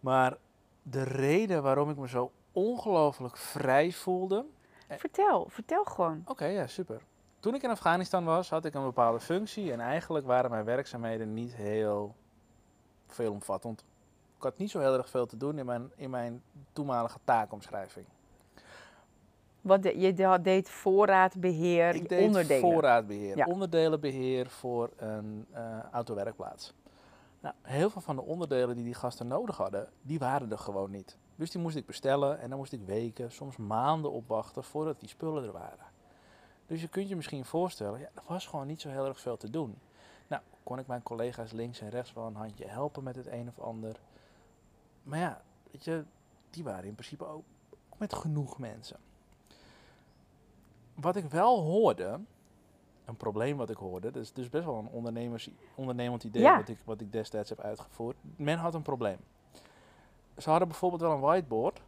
[0.00, 0.36] Maar
[0.82, 4.44] de reden waarom ik me zo ongelooflijk vrij voelde.
[4.86, 4.98] Eh.
[4.98, 6.22] Vertel, vertel gewoon.
[6.26, 7.00] Oké, ja, super.
[7.40, 9.72] Toen ik in Afghanistan was, had ik een bepaalde functie.
[9.72, 12.14] En eigenlijk waren mijn werkzaamheden niet heel
[13.06, 13.84] veelomvattend.
[14.36, 18.06] Ik had niet zo heel erg veel te doen in mijn, in mijn toenmalige taakomschrijving.
[19.60, 22.60] Wat de- je de- deed voorraadbeheer, Ik deed onderdelen.
[22.60, 23.44] voorraadbeheer, Ja.
[23.46, 26.74] onderdelenbeheer voor een eh, autowerkplaats.
[27.40, 30.90] Nou, heel veel van de onderdelen die die gasten nodig hadden, die waren er gewoon
[30.90, 31.16] niet.
[31.36, 35.08] Dus die moest ik bestellen en dan moest ik weken, soms maanden opwachten voordat die
[35.08, 35.84] spullen er waren.
[36.66, 39.36] Dus je kunt je misschien voorstellen, ja, er was gewoon niet zo heel erg veel
[39.36, 39.78] te doen.
[40.26, 43.48] Nou, kon ik mijn collega's links en rechts wel een handje helpen met het een
[43.48, 43.96] of ander.
[45.02, 46.04] Maar ja, weet je,
[46.50, 47.44] die waren in principe ook
[47.96, 48.96] met genoeg mensen.
[51.00, 52.20] Wat ik wel hoorde,
[53.04, 54.10] een probleem wat ik hoorde.
[54.10, 56.56] Dat is dus best wel een ondernemers, ondernemend idee Ja.
[56.56, 58.16] wat, ik, wat ik destijds heb uitgevoerd.
[58.36, 59.16] Men had een probleem.
[60.38, 61.80] Ze hadden bijvoorbeeld wel een whiteboard,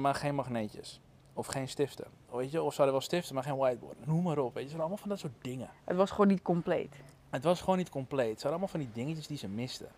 [0.00, 1.00] maar geen magneetjes.
[1.32, 2.06] Of geen stiften.
[2.30, 2.62] Weet je?
[2.62, 4.06] Of ze hadden wel stiften, maar geen whiteboard.
[4.06, 4.54] Noem maar op.
[4.54, 4.68] Weet je?
[4.70, 5.68] Ze hadden allemaal van dat soort dingen.
[5.84, 6.96] Het was gewoon niet compleet.
[7.30, 8.40] Het was gewoon niet compleet.
[8.40, 9.88] Ze hadden allemaal van die dingetjes die ze misten.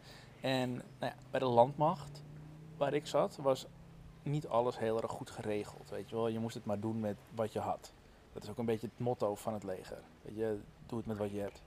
[0.40, 2.22] En nou ja, bij de landmacht,
[2.76, 3.66] waar ik zat, was
[4.26, 5.90] niet alles heel erg goed geregeld.
[5.90, 7.92] Weet je wel, je moest het maar doen met wat je had.
[8.32, 9.98] Dat is ook een beetje het motto van het leger.
[10.22, 11.62] Weet je, doe het met wat je hebt.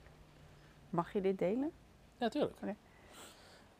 [0.90, 1.72] Mag je dit delen?
[2.18, 2.56] Ja, tuurlijk.
[2.62, 2.76] Oké.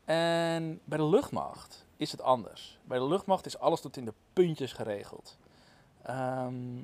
[0.06, 2.80] En bij de luchtmacht is het anders.
[2.84, 5.38] Bij de luchtmacht is alles tot in de puntjes geregeld.
[6.02, 6.82] Ehm,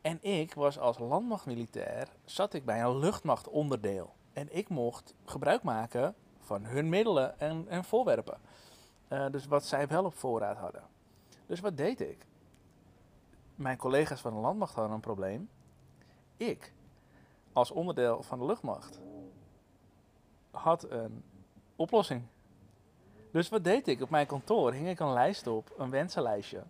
[0.00, 4.12] en ik was als landmachtmilitair, zat ik bij een luchtmachtonderdeel.
[4.32, 8.38] En ik mocht gebruik maken van hun middelen en, en voorwerpen.
[9.10, 10.82] Eh, dus wat zij wel op voorraad hadden.
[11.46, 12.26] Dus wat deed ik?
[13.54, 15.48] Mijn collega's van de landmacht hadden een probleem.
[16.36, 16.72] Ik,
[17.52, 19.00] als onderdeel van de luchtmacht,
[20.50, 21.24] had een
[21.76, 22.22] oplossing.
[23.30, 24.00] Dus wat deed ik?
[24.02, 26.62] Op mijn kantoor hing ik een lijst op, een wensenlijstje.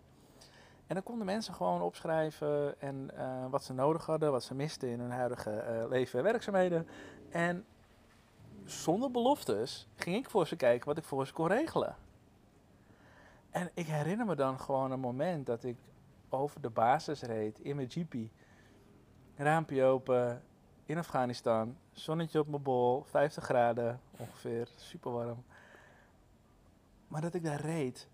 [0.87, 4.89] En dan konden mensen gewoon opschrijven en eh, wat ze nodig hadden, wat ze misten
[4.89, 6.87] in hun huidige eh, leven en werkzaamheden.
[7.29, 7.65] En
[8.65, 11.95] zonder beloftes ging ik voor ze kijken wat ik voor ze kon regelen.
[13.51, 15.77] En ik herinner me dan gewoon een moment dat ik
[16.29, 18.31] over de basis reed in mijn jeepie.
[19.35, 20.43] Raampje open,
[20.85, 25.43] in Afghanistan, zonnetje op mijn bol, 50 graden ongeveer, super warm.
[27.07, 28.07] Maar dat ik daar reed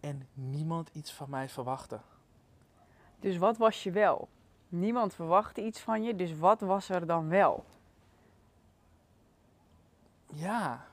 [0.00, 2.00] en niemand iets van mij verwachtte.
[3.20, 4.28] Dus wat was je wel?
[4.68, 7.64] Niemand verwachtte iets van je, dus wat was er dan wel?
[10.26, 10.86] Ja,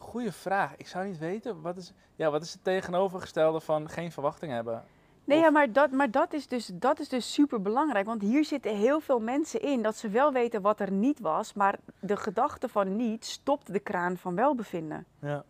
[0.00, 0.76] goede vraag.
[0.76, 4.84] Ik zou niet weten, wat is, ja, wat is het tegenovergestelde van geen verwachting hebben?
[5.24, 8.06] Nee, Of- ja, maar, dat, maar dat, is dus, dat is dus super belangrijk.
[8.06, 11.52] Want hier zitten heel veel mensen in dat ze wel weten wat er niet was,
[11.52, 15.06] maar de gedachte van niet stopt de kraan van welbevinden.
[15.20, 15.44] Ja.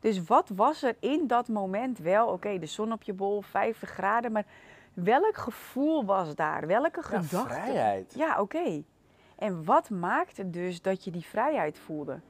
[0.00, 2.26] Dus wat was er in dat moment wel?
[2.28, 4.44] Oké, de zon op je bol, 50 graden, maar
[4.94, 6.66] welk gevoel was daar?
[6.66, 7.48] Welke Ja, gedachte?
[7.54, 8.14] vrijheid.
[8.16, 8.82] Ja, oké.
[9.38, 12.20] En wat maakte dus dat je die vrijheid voelde?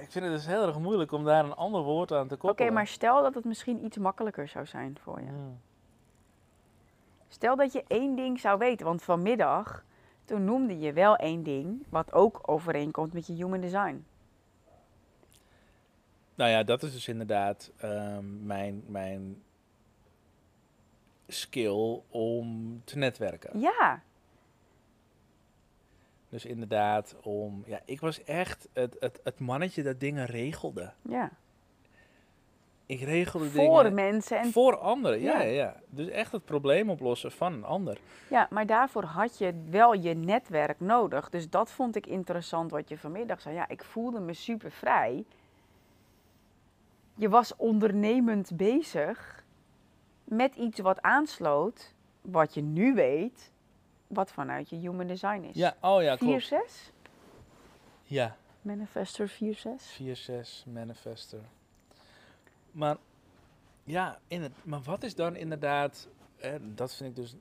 [0.00, 2.46] Ik vind het dus heel erg moeilijk om daar een ander woord aan te Oké,
[2.46, 2.72] koppelen.
[2.72, 5.26] maar stel dat het misschien iets makkelijker zou zijn voor je.
[5.26, 5.60] Hmm.
[7.28, 9.84] Stel dat je één ding zou weten, want vanmiddag,
[10.24, 14.06] toen noemde je wel één ding, wat ook overeenkomt met je human design.
[16.34, 19.42] Nou ja, dat is dus inderdaad ehm, mijn, mijn
[21.26, 23.60] skill om te netwerken.
[23.60, 24.02] Ja,
[26.28, 27.62] Dus inderdaad om...
[27.66, 30.92] Ja, ik was echt het, het, het mannetje dat dingen regelde.
[31.02, 31.30] ja.
[32.86, 33.94] Ik regelde Voor dingen...
[33.94, 34.38] mensen.
[34.38, 35.40] En, Voor anderen, ja, Ja.
[35.42, 35.76] ja, ja.
[35.88, 37.98] Dus echt het probleem oplossen van een ander.
[38.30, 41.28] ja, maar daarvoor had je wel je netwerk nodig.
[41.28, 43.54] Dus dat vond ik interessant wat je vanmiddag zei.
[43.54, 45.24] Ja, ik voelde me super vrij.
[47.14, 49.44] Je was ondernemend bezig
[50.24, 53.52] met iets wat aansloot, wat je nu weet,
[54.08, 55.54] wat vanuit je human design is.
[55.54, 56.44] Ja, oh ja, 4, klopt.
[56.44, 56.92] 6?
[58.02, 60.00] Ja, Manifester 4, 6?
[60.66, 61.40] 4-6 manifester.
[62.70, 62.96] Maar
[63.84, 67.36] ja, in het, maar wat is dan inderdaad, hè, dat vind ik dus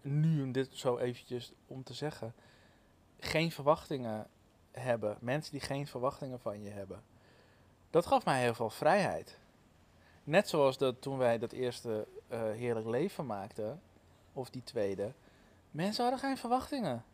[0.00, 2.34] nu om dit zo eventjes om te zeggen,
[3.18, 4.26] geen verwachtingen
[4.70, 7.02] hebben, mensen die geen verwachtingen van je hebben.
[7.90, 9.38] Dat gaf mij heel veel vrijheid.
[10.24, 13.82] Net zoals dat toen wij dat eerste eh, heerlijk leven maakten,
[14.32, 15.12] of die tweede,
[15.70, 17.04] mensen hadden geen verwachtingen.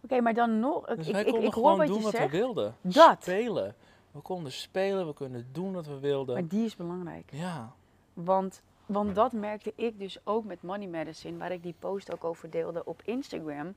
[0.00, 0.86] Oké, maar dan nog.
[0.86, 2.30] Dus ik, wij ik, konden ik hoor gewoon wat doen je wat zegt.
[2.30, 2.76] we wilden.
[2.80, 3.22] Dat.
[3.22, 3.74] Spelen.
[4.10, 6.34] We konden spelen, we konden doen wat we wilden.
[6.34, 7.30] Maar die is belangrijk.
[7.32, 7.72] Ja.
[8.12, 12.24] Want, want dat merkte ik dus ook met Money Medicine, waar ik die post ook
[12.24, 13.74] over deelde op Instagram.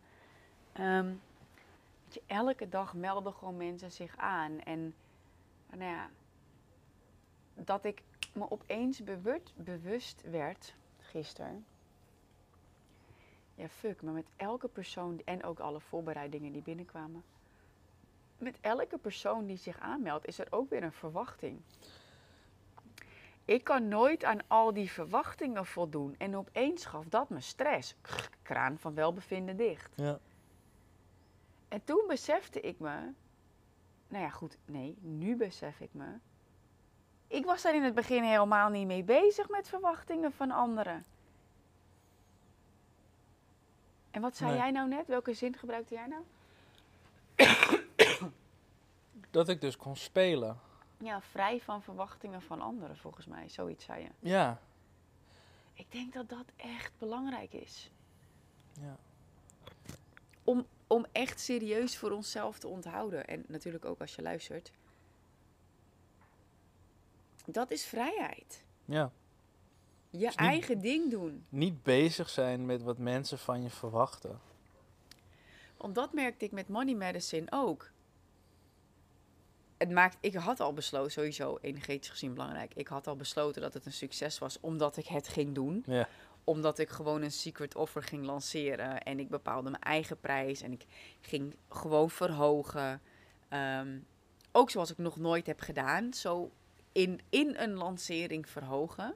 [0.73, 1.13] Ehm,
[2.09, 4.59] je, elke dag melden gewoon mensen zich aan.
[4.59, 4.93] En
[5.69, 6.09] nou ja,
[7.53, 11.65] dat ik me opeens bewust, bewust werd gisteren.
[13.57, 17.23] Ja, fuck, maar met elke persoon en ook alle voorbereidingen die binnenkwamen.
[18.37, 21.61] Met elke persoon die zich aanmeldt, is er ook weer een verwachting.
[23.45, 26.15] Ik kan nooit aan al die verwachtingen voldoen.
[26.17, 27.95] En opeens gaf dat me stress.
[28.41, 29.93] Kraan van welbevinden dicht.
[29.95, 30.19] ja.
[31.67, 33.11] En toen besefte ik me.
[34.07, 36.17] Nou ja, goed, nee, nu besef ik me.
[37.27, 41.05] Ik was daar in het begin helemaal niet mee bezig met verwachtingen van anderen.
[44.17, 44.59] En wat zei Nee.
[44.59, 45.07] jij nou net?
[45.07, 46.23] Welke zin gebruikte jij nou?
[49.31, 50.59] Dat ik dus kon spelen.
[50.97, 53.49] Ja, vrij van verwachtingen van anderen, volgens mij.
[53.49, 54.09] Zoiets zei je.
[54.19, 54.59] Ja.
[55.73, 57.91] Ik denk dat dat echt belangrijk is.
[58.73, 58.97] Ja.
[60.43, 63.27] Om, om echt serieus voor onszelf te onthouden.
[63.27, 64.71] En natuurlijk ook als je luistert.
[67.45, 68.63] Dat is vrijheid.
[68.85, 69.11] ja.
[70.09, 71.45] Je niet- eigen ding doen.
[71.49, 74.39] Niet bezig zijn met wat mensen van je verwachten.
[75.77, 77.89] Want dat merkte ik met Money Medicine ook.
[79.77, 82.73] Het maakt, ik had al besloten, sowieso energetisch gezien belangrijk.
[82.73, 85.83] Ik had al besloten dat het een succes was omdat ik het ging doen.
[85.85, 86.07] Ja.
[86.43, 89.01] Omdat ik gewoon een secret offer ging lanceren.
[89.03, 90.61] En ik bepaalde mijn eigen prijs.
[90.61, 90.85] En ik
[91.19, 93.01] ging gewoon verhogen.
[93.49, 93.99] Ehm,
[94.51, 96.13] ook zoals ik nog nooit heb gedaan.
[96.13, 96.51] Zo
[96.91, 99.15] in, in een lancering verhogen.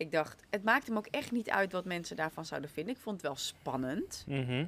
[0.00, 2.94] Ik dacht, het maakte me ook echt niet uit wat mensen daarvan zouden vinden.
[2.94, 4.24] Ik vond het wel spannend.
[4.26, 4.66] Mhm.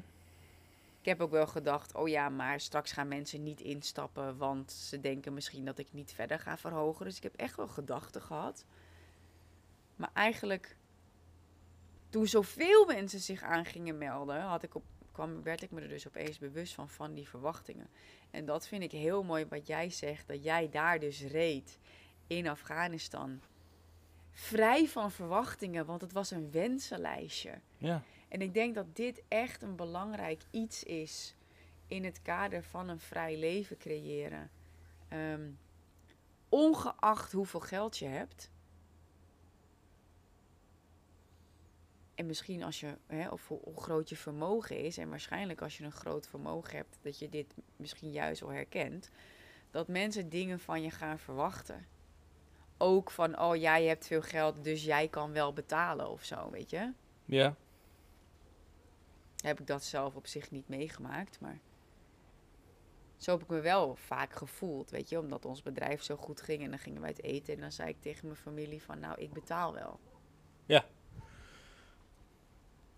[1.01, 5.01] Ik heb ook wel gedacht, oh ja, maar straks gaan mensen niet instappen, want ze
[5.01, 7.05] denken misschien dat ik niet verder ga verhogen.
[7.05, 8.65] Dus ik heb echt wel gedachten gehad.
[9.97, 10.77] Maar eigenlijk,
[12.09, 15.89] toen zoveel mensen zich aan gingen melden, had ik op, kwam, werd ik me er
[15.89, 17.89] dus opeens bewust van, van die verwachtingen.
[18.31, 21.79] En dat vind ik heel mooi wat jij zegt, dat jij daar dus reed
[22.27, 23.41] in Afghanistan.
[24.33, 27.61] Vrij van verwachtingen, want het was een wensenlijstje.
[27.79, 28.03] Ja.
[28.29, 31.35] En ik denk dat dit echt een belangrijk iets is
[31.87, 34.51] in het kader van een vrij leven creëren.
[35.09, 35.51] Ehm,
[36.49, 38.51] ongeacht hoeveel geld je hebt.
[42.15, 45.85] En misschien als je, hè, of hoe, groot je vermogen is, en waarschijnlijk als je
[45.85, 49.11] een groot vermogen hebt, dat je dit misschien juist wel herkent,
[49.71, 51.87] dat mensen dingen van je gaan verwachten.
[52.85, 56.71] Ook van, oh jij hebt veel geld, dus jij kan wel betalen of zo, weet
[56.71, 56.93] je
[57.25, 57.55] Ja.
[59.37, 61.41] heb ik dat zelf op zich niet meegemaakt.
[61.41, 61.59] Maar
[63.17, 66.63] zo heb ik me wel vaak gevoeld, weet je, omdat ons bedrijf zo goed ging.
[66.63, 69.21] En dan gingen wij het eten en dan zei ik tegen mijn familie van, nou,
[69.21, 70.01] ik betaal wel.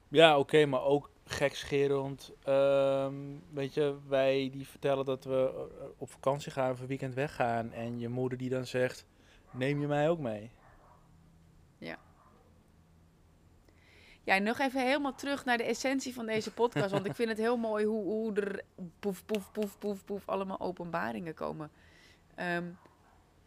[0.08, 2.32] Ja, oké, maar ook gekscherend.
[2.42, 3.14] Ehm,
[3.50, 7.72] weet je, wij die vertellen dat we eh, op vakantie gaan, voor weekend weggaan.
[7.72, 9.06] En je moeder die dan zegt,
[9.54, 10.50] neem je mij ook mee?
[14.24, 16.90] Ja, en nog even helemaal terug naar de essentie van deze podcast.
[16.90, 18.64] want ik vind het heel mooi hoe, hoe er
[18.98, 21.70] poef, poef, poef, poef, poef allemaal openbaringen komen.
[22.34, 22.70] Ehm,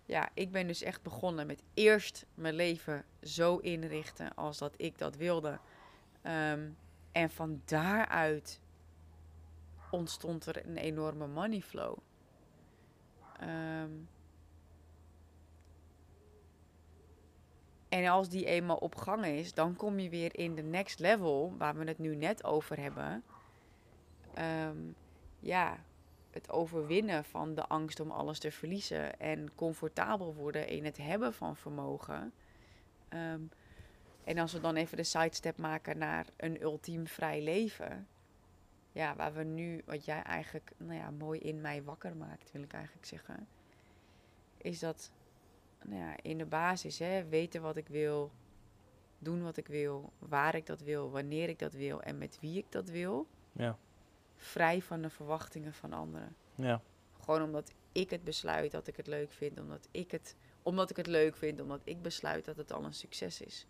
[0.06, 4.98] ja, ik ben dus echt begonnen met eerst mijn leven zo inrichten als dat ik
[4.98, 5.60] dat wilde.
[6.22, 6.70] Ehm,
[7.12, 8.60] en van daaruit
[9.92, 11.98] ontstond er een enorme money flow.
[13.40, 13.92] Ehm,
[18.04, 21.54] en als die eenmaal op gang is, dan kom je weer in de next level,
[21.58, 23.24] waar we het nu net over hebben.
[24.34, 24.78] Ehm,
[25.40, 25.78] ja,
[26.32, 31.34] het overwinnen van de angst om alles te verliezen en comfortabel worden in het hebben
[31.34, 32.34] van vermogen.
[33.10, 33.42] Ehm,
[34.24, 38.08] en als we dan even de sidestep maken naar een ultiem vrij leven.
[38.92, 42.62] Ja, waar we nu, wat jij eigenlijk nou ja, mooi in mij wakker maakt, wil
[42.62, 43.48] ik eigenlijk zeggen.
[44.58, 45.12] Is dat
[45.88, 48.32] nou ja, in de basis, hè, weten wat ik wil,
[49.20, 52.58] doen wat ik wil, waar ik dat wil, wanneer ik dat wil en met wie
[52.58, 53.28] ik dat wil.
[53.52, 53.78] Ja.
[54.36, 56.36] Vrij van de verwachtingen van anderen.
[56.56, 56.82] Ja.
[57.20, 60.96] Gewoon omdat ik het besluit dat ik het leuk vind, omdat ik het, omdat ik
[60.96, 63.68] het leuk vind, omdat ik besluit dat het al een succes is.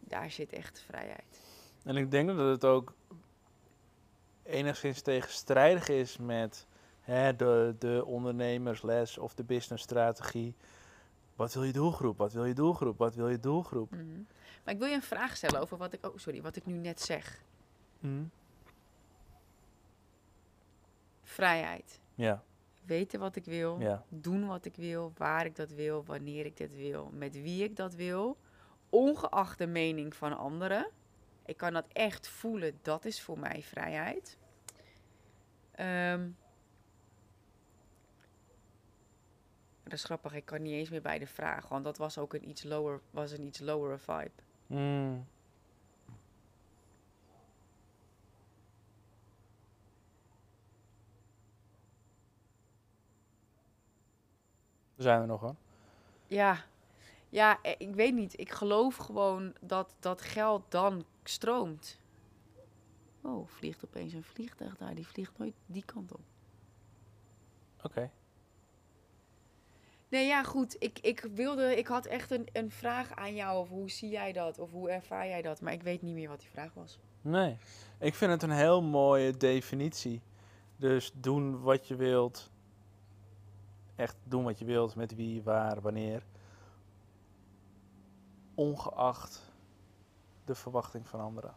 [0.00, 1.40] Daar zit echt vrijheid.
[1.84, 2.94] En ik denk dat het ook
[4.42, 6.66] enigszins tegenstrijdig is met
[7.00, 10.54] hè, de, de ondernemersles of de businessstrategie.
[11.36, 12.18] Wat wil je doelgroep?
[12.18, 12.98] Wat wil je doelgroep?
[12.98, 13.90] Wat wil je doelgroep?
[13.90, 14.22] Mhm.
[14.64, 16.74] Maar ik wil je een vraag stellen over wat ik, oh, sorry, wat ik nu
[16.74, 17.42] net zeg.
[18.00, 18.24] Hm?
[21.22, 22.00] Vrijheid.
[22.14, 22.42] Ja,
[22.84, 26.56] Weten wat ik wil, ja, doen wat ik wil, waar ik dat wil, wanneer ik
[26.56, 28.36] dat wil, met wie ik dat wil,
[28.88, 30.90] ongeacht de mening van anderen.
[31.46, 34.38] Ik kan dat echt voelen, dat is voor mij vrijheid.
[35.70, 36.28] Ehm,
[39.84, 42.34] dat is grappig, ik kan niet eens meer bij de vraag, want dat was ook
[42.34, 44.30] een iets lower, was een iets lower vibe.
[44.66, 45.16] Hm.
[54.94, 55.54] Daar zijn we nog hoor.
[56.26, 56.64] Ja,
[57.28, 58.38] ja, eh, ik weet niet.
[58.38, 61.98] Ik geloof gewoon dat dat geld dan stroomt.
[63.20, 64.94] Oh, vliegt opeens een vliegtuig daar.
[64.94, 66.20] Die vliegt nooit die kant op.
[67.82, 68.10] Oké.
[70.14, 70.76] Nee, ja, goed.
[70.78, 73.58] Ik, ik wilde, ik had echt een, een vraag aan jou.
[73.58, 74.58] Of hoe zie jij dat?
[74.58, 75.60] Of hoe ervaar jij dat?
[75.60, 76.98] Maar ik weet niet meer wat die vraag was.
[77.20, 77.56] Nee,
[77.98, 80.20] ik vind het een heel mooie definitie.
[80.76, 82.50] Dus doen wat je wilt.
[83.96, 86.22] Echt doen wat je wilt, met wie, waar, wanneer.
[88.54, 89.52] Ongeacht
[90.44, 91.54] de verwachting van anderen.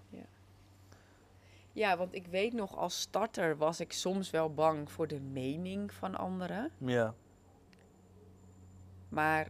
[1.72, 5.94] Ja, want ik weet nog als starter was ik soms wel bang voor de mening
[5.94, 6.72] van anderen.
[6.78, 7.14] Ja.
[9.10, 9.48] Maar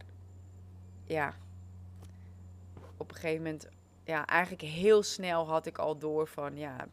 [1.04, 1.34] ja,
[2.96, 3.68] op een gegeven moment,
[4.04, 6.88] ja, eigenlijk heel snel had ik al door van ja,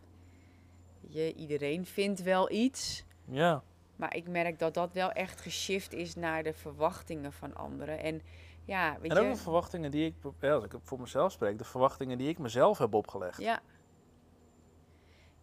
[1.01, 3.05] je, iedereen vindt wel iets.
[3.25, 3.63] Ja.
[3.95, 7.99] Maar ik merk dat dat wel echt geshift is naar de verwachtingen van anderen.
[7.99, 8.21] En
[8.65, 9.29] ja, weet En ook je.
[9.29, 12.77] de verwachtingen die ik, ja, als ik voor mezelf spreek, de verwachtingen die ik mezelf
[12.77, 13.39] heb opgelegd.
[13.39, 13.61] Ja.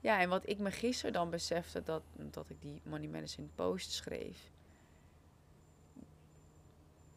[0.00, 3.90] Ja, en wat ik me gisteren dan besefte, dat, dat ik die Money Medicine post
[3.90, 4.50] schreef.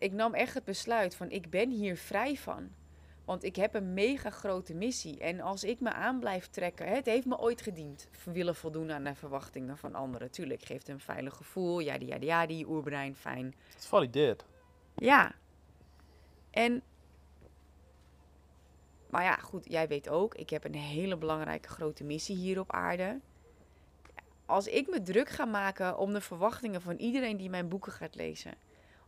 [0.05, 2.69] Ik nam echt het besluit van, ik ben hier vrij van.
[3.23, 5.19] Want ik heb een mega grote missie.
[5.19, 8.07] En als ik me aan blijf trekken, het heeft me ooit gediend.
[8.23, 10.31] Willen voldoen aan de verwachtingen van anderen.
[10.31, 11.79] Tuurlijk, geeft een veilig gevoel.
[11.79, 13.55] Ja, die, ja, die, ja, die, oerbrein, fijn.
[13.73, 14.45] Het valideert.
[14.95, 15.35] Ja.
[16.51, 16.81] En.
[19.09, 22.71] Maar ja, goed, jij weet ook, ik heb een hele belangrijke grote missie hier op
[22.71, 23.19] aarde.
[24.45, 28.15] Als ik me druk ga maken om de verwachtingen van iedereen die mijn boeken gaat
[28.15, 28.64] lezen.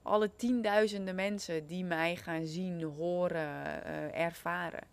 [0.07, 4.87] Alle tienduizenden mensen die mij gaan zien, horen, eh, ervaren.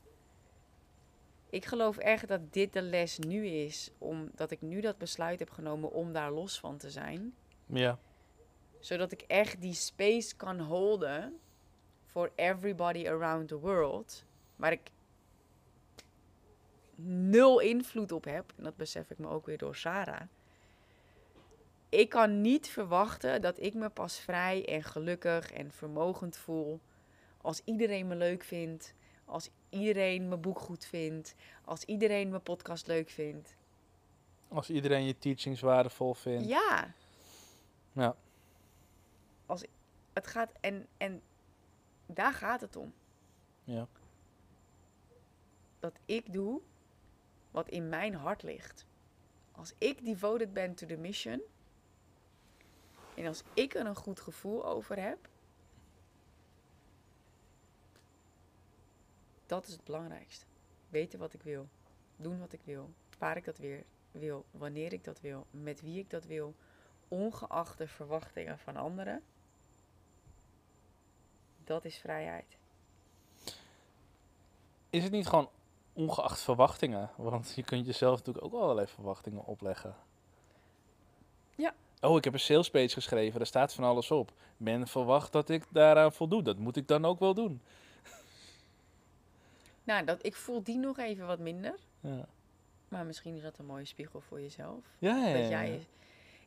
[1.51, 5.51] Ik geloof echt dat dit de les nu is, omdat ik nu dat besluit heb
[5.51, 7.35] genomen om daar los van te zijn
[7.67, 7.99] Ja.
[8.79, 11.39] zodat ik echt die space kan holden
[12.05, 14.25] for everybody around the world,
[14.57, 14.91] waar ik
[17.05, 18.53] nul invloed op heb.
[18.57, 20.23] En dat besef ik me ook weer door Sarah.
[21.95, 26.81] Ik kan niet verwachten dat ik me pas vrij en gelukkig en vermogend voel
[27.41, 31.35] als iedereen me leuk vindt, als iedereen mijn boek goed vindt,
[31.65, 33.57] als iedereen mijn podcast leuk vindt.
[34.49, 36.49] Als iedereen je teachings waardevol vindt.
[36.49, 36.95] Ja.
[37.93, 38.17] Ja.
[39.47, 39.65] Als
[40.13, 41.23] het gaat en en
[42.07, 42.93] daar gaat het om.
[43.65, 43.87] Ja.
[45.79, 46.61] Dat ik doe
[47.51, 48.87] wat in mijn hart ligt.
[49.53, 51.43] Als ik devoted ben to the mission
[53.15, 55.29] en als ik er een goed gevoel over heb,
[59.47, 60.45] dat is het belangrijkste.
[60.89, 61.69] Weten wat ik wil,
[62.17, 65.99] doen wat ik wil, waar ik dat weer wil, wanneer ik dat wil, met wie
[65.99, 66.55] ik dat wil,
[67.09, 69.23] ongeacht de verwachtingen van anderen.
[71.65, 72.57] Dat is vrijheid.
[74.91, 75.49] Is het niet gewoon
[75.93, 77.11] ongeacht verwachtingen?
[77.17, 79.97] Want je kunt jezelf natuurlijk ook allerlei verwachtingen opleggen.
[82.05, 84.33] Oh, ik heb een sales page geschreven, daar staat van alles op.
[84.57, 86.43] Men verwacht dat ik daaraan voldoe.
[86.43, 87.61] Dat moet ik dan ook wel doen.
[89.85, 91.75] Nou, dat, ik voel die nog even wat minder.
[92.01, 92.27] Ja,
[92.89, 94.85] Maar misschien is dat een mooie spiegel voor jezelf.
[94.99, 95.39] ja, ja.
[95.39, 95.87] Dat jij,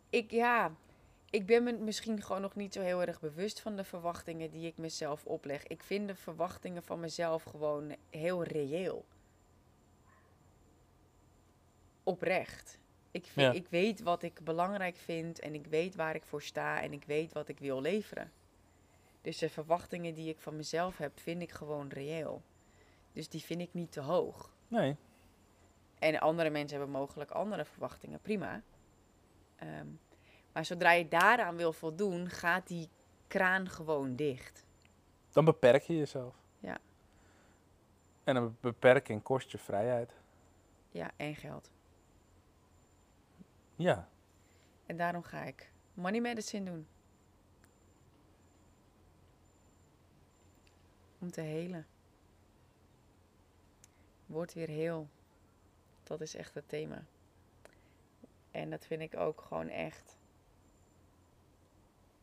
[0.10, 0.72] ik, ja,
[1.30, 4.68] ik ben me misschien gewoon nog niet zo heel erg bewust van de verwachtingen die
[4.68, 5.68] ik mezelf opleg.
[5.68, 9.06] Ik vind de verwachtingen van mezelf gewoon heel reëel.
[12.04, 12.80] Oprecht.
[13.18, 13.60] Ik, vind, Ja.
[13.62, 17.04] ik weet wat ik belangrijk vind en ik weet waar ik voor sta en ik
[17.04, 18.32] weet wat ik wil leveren.
[19.22, 22.42] Dus de verwachtingen die ik van mezelf heb, vind ik gewoon reëel.
[23.14, 24.52] Dus die vind ik niet te hoog.
[24.68, 24.96] Nee,
[26.00, 28.62] En andere mensen hebben mogelijk andere verwachtingen, prima.
[29.56, 29.88] Ehm,
[30.54, 32.90] maar zodra je daaraan wil voldoen, gaat die
[33.28, 34.66] kraan gewoon dicht.
[35.32, 36.36] dan beperk je jezelf.
[36.60, 36.78] Ja.
[38.24, 40.14] En een beperking kost je vrijheid.
[40.92, 41.72] Ja, en geld.
[43.78, 44.10] Ja,
[44.86, 46.88] En daarom ga ik money medicine doen.
[51.20, 51.88] Om te helen.
[54.26, 55.10] Word weer heel.
[56.04, 57.06] Dat is echt het thema.
[58.52, 60.18] En dat vind ik ook gewoon echt.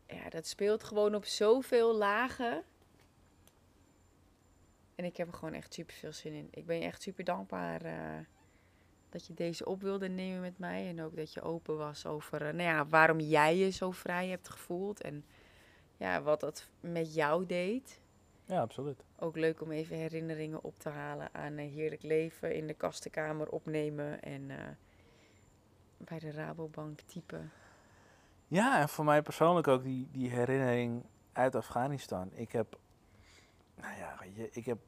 [0.06, 2.64] Ja, dat speelt gewoon op zoveel lagen.
[4.94, 6.48] En ik heb er gewoon echt super veel zin in.
[6.50, 8.24] Ik ben echt super dankbaar eh,
[9.14, 10.88] dat je deze op wilde nemen met mij.
[10.88, 14.28] En ook dat je open was over eh, nou ja, waarom jij je zo vrij
[14.28, 15.00] hebt gevoeld.
[15.00, 15.24] En
[15.96, 18.00] ja, wat dat met jou deed.
[18.44, 19.04] ja, absoluut.
[19.18, 23.48] Ook leuk om even herinneringen op te halen aan een heerlijk leven in de kastenkamer
[23.48, 24.56] opnemen en eh,
[25.96, 27.52] bij de Rabobank typen.
[28.48, 32.30] Ja, en voor mij persoonlijk ook die, die herinnering uit Afghanistan.
[32.32, 32.78] Ik heb,
[33.74, 34.78] nou ja, ik heb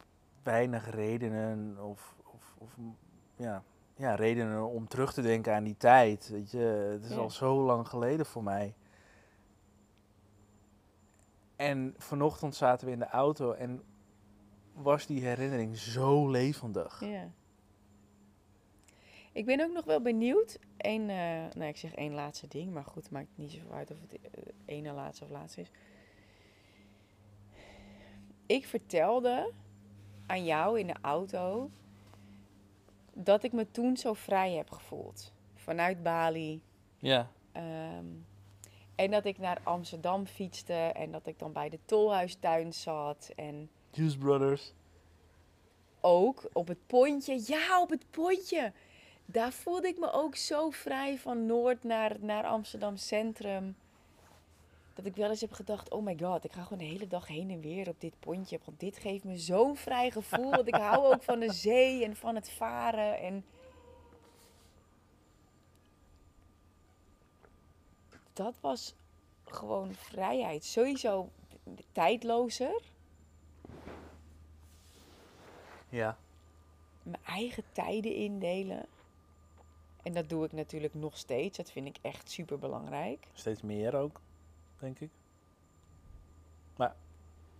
[0.43, 2.77] weinig redenen of, of, of
[3.35, 3.63] ja,
[3.97, 6.29] ja, redenen om terug te denken aan die tijd.
[6.29, 6.57] Weet je,
[6.91, 7.15] het is Ja.
[7.17, 8.73] al zo lang geleden voor mij.
[11.55, 13.81] En vanochtend zaten we in de auto en
[14.73, 16.99] was die herinnering zo levendig.
[16.99, 17.29] Ja.
[19.31, 20.59] Ik ben ook nog wel benieuwd.
[20.77, 21.15] Eén, eh
[21.53, 24.43] nou ik zeg één laatste ding, maar goed, maakt niet zoveel uit of het eh,
[24.65, 25.71] ene laatste of laatste is.
[28.45, 29.51] Ik vertelde
[30.27, 31.69] aan jou in de auto
[33.23, 35.33] dat ik me toen zo vrij heb gevoeld.
[35.55, 36.61] Vanuit Bali.
[36.97, 37.31] Ja.
[37.51, 38.05] Ehm,
[38.95, 43.31] en dat ik naar Amsterdam fietste en dat ik dan bij de tolhuistuin zat.
[43.35, 44.73] En Hughes Brothers.
[46.01, 47.43] ook op het pontje.
[47.45, 48.71] Ja, op het pontje.
[49.25, 53.75] Daar voelde ik me ook zo vrij van Noord naar, naar Amsterdam Centrum.
[54.97, 57.27] Dat ik wel eens heb gedacht, oh my god, ik ga gewoon de hele dag
[57.27, 58.59] heen en weer op dit pontje.
[58.65, 60.51] Want dit geeft me zo'n vrij gevoel.
[60.51, 63.19] Want ik hou ook van de zee en van het varen.
[63.19, 63.45] En
[68.33, 68.95] dat was
[69.45, 70.65] gewoon vrijheid.
[70.65, 71.29] Sowieso
[71.91, 72.81] tijdlozer.
[75.89, 76.17] Ja.
[77.03, 78.85] mijn eigen tijden indelen.
[80.03, 81.57] En dat doe ik natuurlijk nog steeds.
[81.57, 83.27] Dat vind ik echt super belangrijk.
[83.33, 84.21] Steeds meer ook,
[84.79, 85.11] denk ik.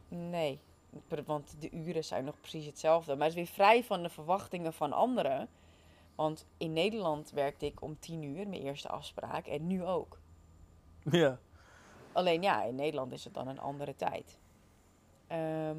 [0.07, 0.59] Nee,
[1.25, 3.15] want de uren zijn nog precies hetzelfde.
[3.15, 5.49] Maar het is weer vrij van de verwachtingen van anderen.
[6.15, 9.47] Want in Nederland werkte ik om tien uur, mijn eerste afspraak.
[9.47, 10.19] En nu ook.
[11.11, 11.39] Ja.
[12.11, 14.39] Alleen ja, in Nederland is het dan een andere tijd.
[15.27, 15.77] Ehm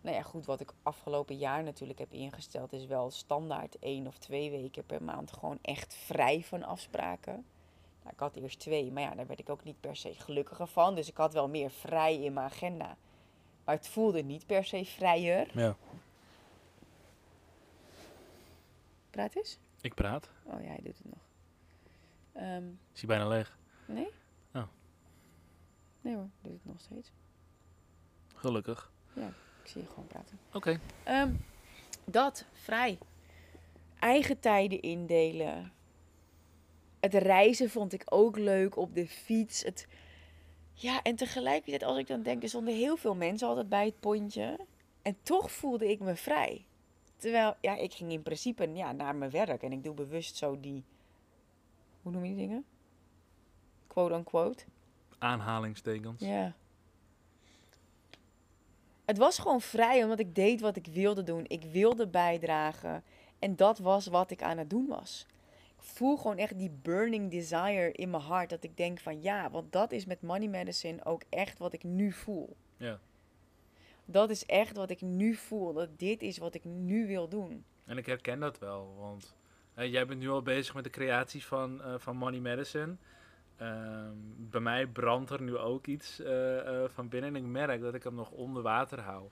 [0.00, 4.18] nou ja, goed, wat ik afgelopen jaar natuurlijk heb ingesteld, is wel standaard één of
[4.18, 7.46] twee weken per maand gewoon echt vrij van afspraken.
[8.04, 10.66] Nou, ik had eerst twee, maar ja, daar werd ik ook niet per se gelukkiger
[10.66, 10.94] van.
[10.94, 12.96] Dus ik had wel meer vrij in mijn agenda.
[13.64, 15.58] Maar het voelde niet per se vrijer.
[15.58, 15.76] Ja.
[19.10, 19.58] Praat eens?
[19.80, 20.30] Ik praat.
[20.44, 21.22] Oh ja, hij doet het nog.
[22.32, 23.58] Ehm, Is hij bijna leeg?
[23.86, 24.08] nee?
[24.54, 24.62] Oh.
[26.00, 27.12] Nee hoor, doet het nog steeds.
[28.34, 28.92] Gelukkig.
[29.62, 30.38] Ik zie je gewoon praten.
[30.52, 30.80] Oké.
[31.02, 31.34] Ehm,
[32.04, 32.98] dat, vrij.
[33.98, 35.72] Eigen tijden indelen.
[37.04, 39.62] Het reizen vond ik ook leuk op de fiets.
[39.62, 39.86] Het,
[40.72, 44.00] ja, en tegelijkertijd als ik dan denk, er stonden heel veel mensen altijd bij het
[44.00, 44.58] pontje.
[45.02, 46.66] En toch voelde ik me vrij.
[47.16, 49.62] Terwijl, ja, ik ging in principe ja, naar mijn werk.
[49.62, 50.84] En ik doe bewust zo die,
[52.02, 52.64] hoe noem je die dingen?
[53.86, 54.64] Quote unquote.
[55.18, 56.20] Aanhalingstekens.
[56.20, 56.54] Ja.
[59.04, 61.44] Het was gewoon vrij omdat ik deed wat ik wilde doen.
[61.46, 63.04] Ik wilde bijdragen.
[63.38, 65.26] En dat was wat ik aan het doen was.
[65.84, 68.50] Voel gewoon echt die burning desire in mijn hart.
[68.50, 71.84] Dat ik denk van ja, want dat is met Money Medicine ook echt wat ik
[71.84, 72.56] nu voel.
[72.76, 73.00] Ja.
[74.04, 75.72] Dat is echt wat ik nu voel.
[75.72, 77.64] Dat dit is wat ik nu wil doen.
[77.84, 79.36] En ik herken dat wel, want
[79.74, 82.96] eh, jij bent nu al bezig met de creaties van, eh, van Money Medicine.
[83.56, 87.94] Ehm, bij mij brandt er nu ook iets eh, van binnen en ik merk dat
[87.94, 89.28] ik hem nog onder water hou.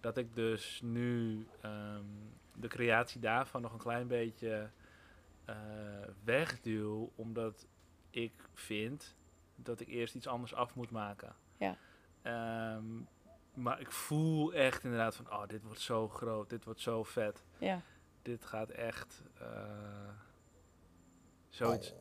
[0.00, 2.04] Dat ik dus nu ehm,
[2.54, 4.70] de creatie daarvan nog een klein beetje
[5.44, 5.56] eh,
[6.24, 7.66] wegduw, omdat
[8.10, 9.14] ik vind
[9.56, 11.34] dat ik eerst iets anders af moet maken.
[11.56, 11.76] Ja.
[12.22, 12.84] Ehm,
[13.54, 17.44] maar ik voel echt inderdaad van, oh, dit wordt zo groot, dit wordt zo vet
[17.58, 17.80] Ja.
[18.22, 20.08] dit gaat echt eh,
[21.48, 21.94] zoiets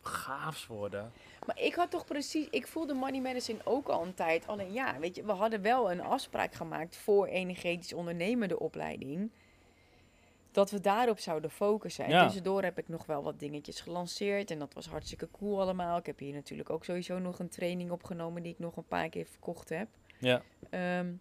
[0.00, 1.12] gaafs worden.
[1.46, 4.46] Maar ik had toch precies, ik voelde Money Medicine ook al een tijd.
[4.46, 9.32] Alleen ja, weet je, we hadden wel een afspraak gemaakt voor energetisch ondernemen, de opleiding.
[10.56, 12.04] Dat we daarop zouden focussen.
[12.04, 12.24] En Ja.
[12.24, 14.50] tussendoor heb ik nog wel wat dingetjes gelanceerd.
[14.50, 15.98] En dat was hartstikke cool allemaal.
[15.98, 19.08] Ik heb hier natuurlijk ook sowieso nog een training opgenomen die ik nog een paar
[19.08, 19.88] keer verkocht heb.
[20.18, 20.42] Ja.
[20.70, 21.12] Ehm,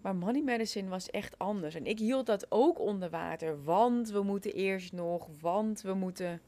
[0.00, 1.74] maar Money Medicine was echt anders.
[1.74, 3.64] En ik hield dat ook onder water.
[3.64, 5.28] Want we moeten eerst nog.
[5.40, 6.40] Want we moeten.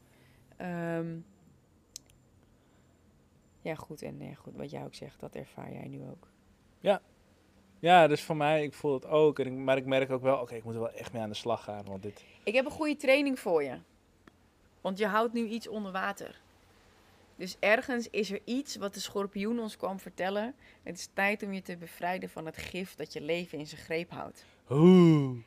[0.57, 1.17] ehm,
[3.61, 4.01] ja, goed.
[4.01, 6.27] En nee, goed, wat jij ook zegt, dat ervaar jij nu ook.
[6.79, 7.01] ja,
[7.79, 9.39] dus voor mij, ik voel het ook.
[9.39, 11.29] En ik, maar ik merk ook wel, oké, ik moet er wel echt mee aan
[11.29, 11.85] de slag gaan.
[11.85, 13.77] Want dit, Ik heb een goede training voor je.
[14.81, 16.39] Want je houdt nu iets onder water.
[17.35, 20.55] Dus ergens is er iets wat de schorpioen ons kwam vertellen.
[20.83, 23.81] Het is tijd om je te bevrijden van het gif dat je leven in zijn
[23.81, 24.45] greep houdt.
[24.69, 25.37] Oeh.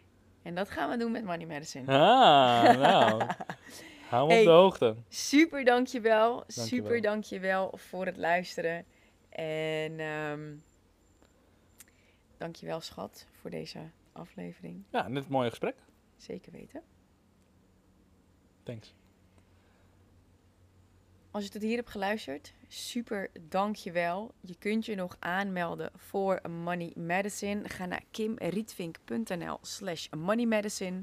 [0.42, 1.92] En dat gaan we doen met Money Medicine.
[1.92, 3.22] Ah, nou.
[4.10, 4.38] Hou Hey.
[4.38, 4.96] op de hoogte.
[5.08, 6.34] Super dankjewel.
[6.34, 6.66] Dankjewel.
[6.66, 8.84] Super dankjewel voor het luisteren.
[9.30, 10.40] En ehm
[12.42, 13.78] dankjewel schat voor deze
[14.12, 14.84] aflevering.
[14.90, 15.76] Ja, dit mooie gesprek.
[16.16, 16.82] Zeker weten.
[18.62, 18.94] Thanks.
[21.30, 24.34] Als je tot hier hebt geluisterd, super dankjewel.
[24.40, 27.68] Je kunt je nog aanmelden voor Money Medicine.
[27.68, 31.00] Ga naar kimrietvink.nl slash moneymedicine.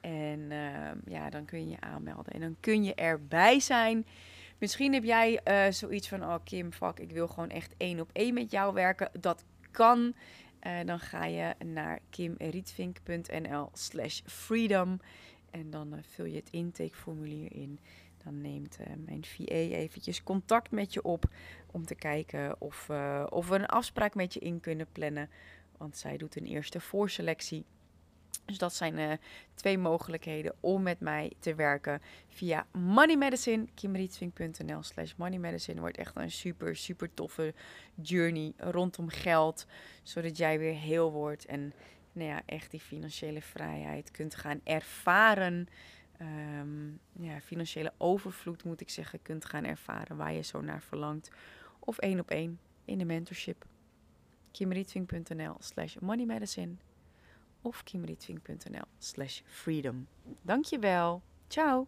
[0.00, 2.32] En ehm, ja, dan kun je je aanmelden.
[2.32, 4.06] En dan kun je erbij zijn.
[4.58, 8.10] Misschien heb jij eh, zoiets van, oh Kim, fuck, ik wil gewoon echt één op
[8.12, 9.10] één met jou werken.
[9.20, 10.14] Dat kan.
[10.60, 15.00] Eh, dan ga je naar kimrietvink.nl slash freedom.
[15.50, 17.78] En dan eh, vul je het intakeformulier in.
[18.24, 21.24] Dan neemt eh, mijn VA eventjes contact met je op
[21.70, 22.90] om te kijken of,
[23.28, 25.30] of we een afspraak met je in kunnen plannen
[25.78, 27.64] want zij doet een eerste voorselectie.
[28.48, 29.12] Dus dat zijn eh,
[29.54, 33.66] twee mogelijkheden om met mij te werken via Money Medicine.
[33.74, 37.54] kimrietvink.nl slash moneymedicine wordt echt een super, super toffe
[37.94, 39.66] journey rondom geld.
[40.02, 41.72] Zodat jij weer heel wordt en
[42.12, 45.68] nou ja, echt die financiële vrijheid kunt gaan ervaren.
[46.18, 51.30] Ehm, ja, financiële overvloed moet ik zeggen, kunt gaan ervaren waar je zo naar verlangt.
[51.78, 53.64] Of één op één in de mentorship.
[54.50, 56.74] kimrietvink.nl slash moneymedicine
[57.68, 60.06] of kimrietvink.nl slash freedom.
[60.46, 61.22] Dankjewel.
[61.48, 61.86] Ciao.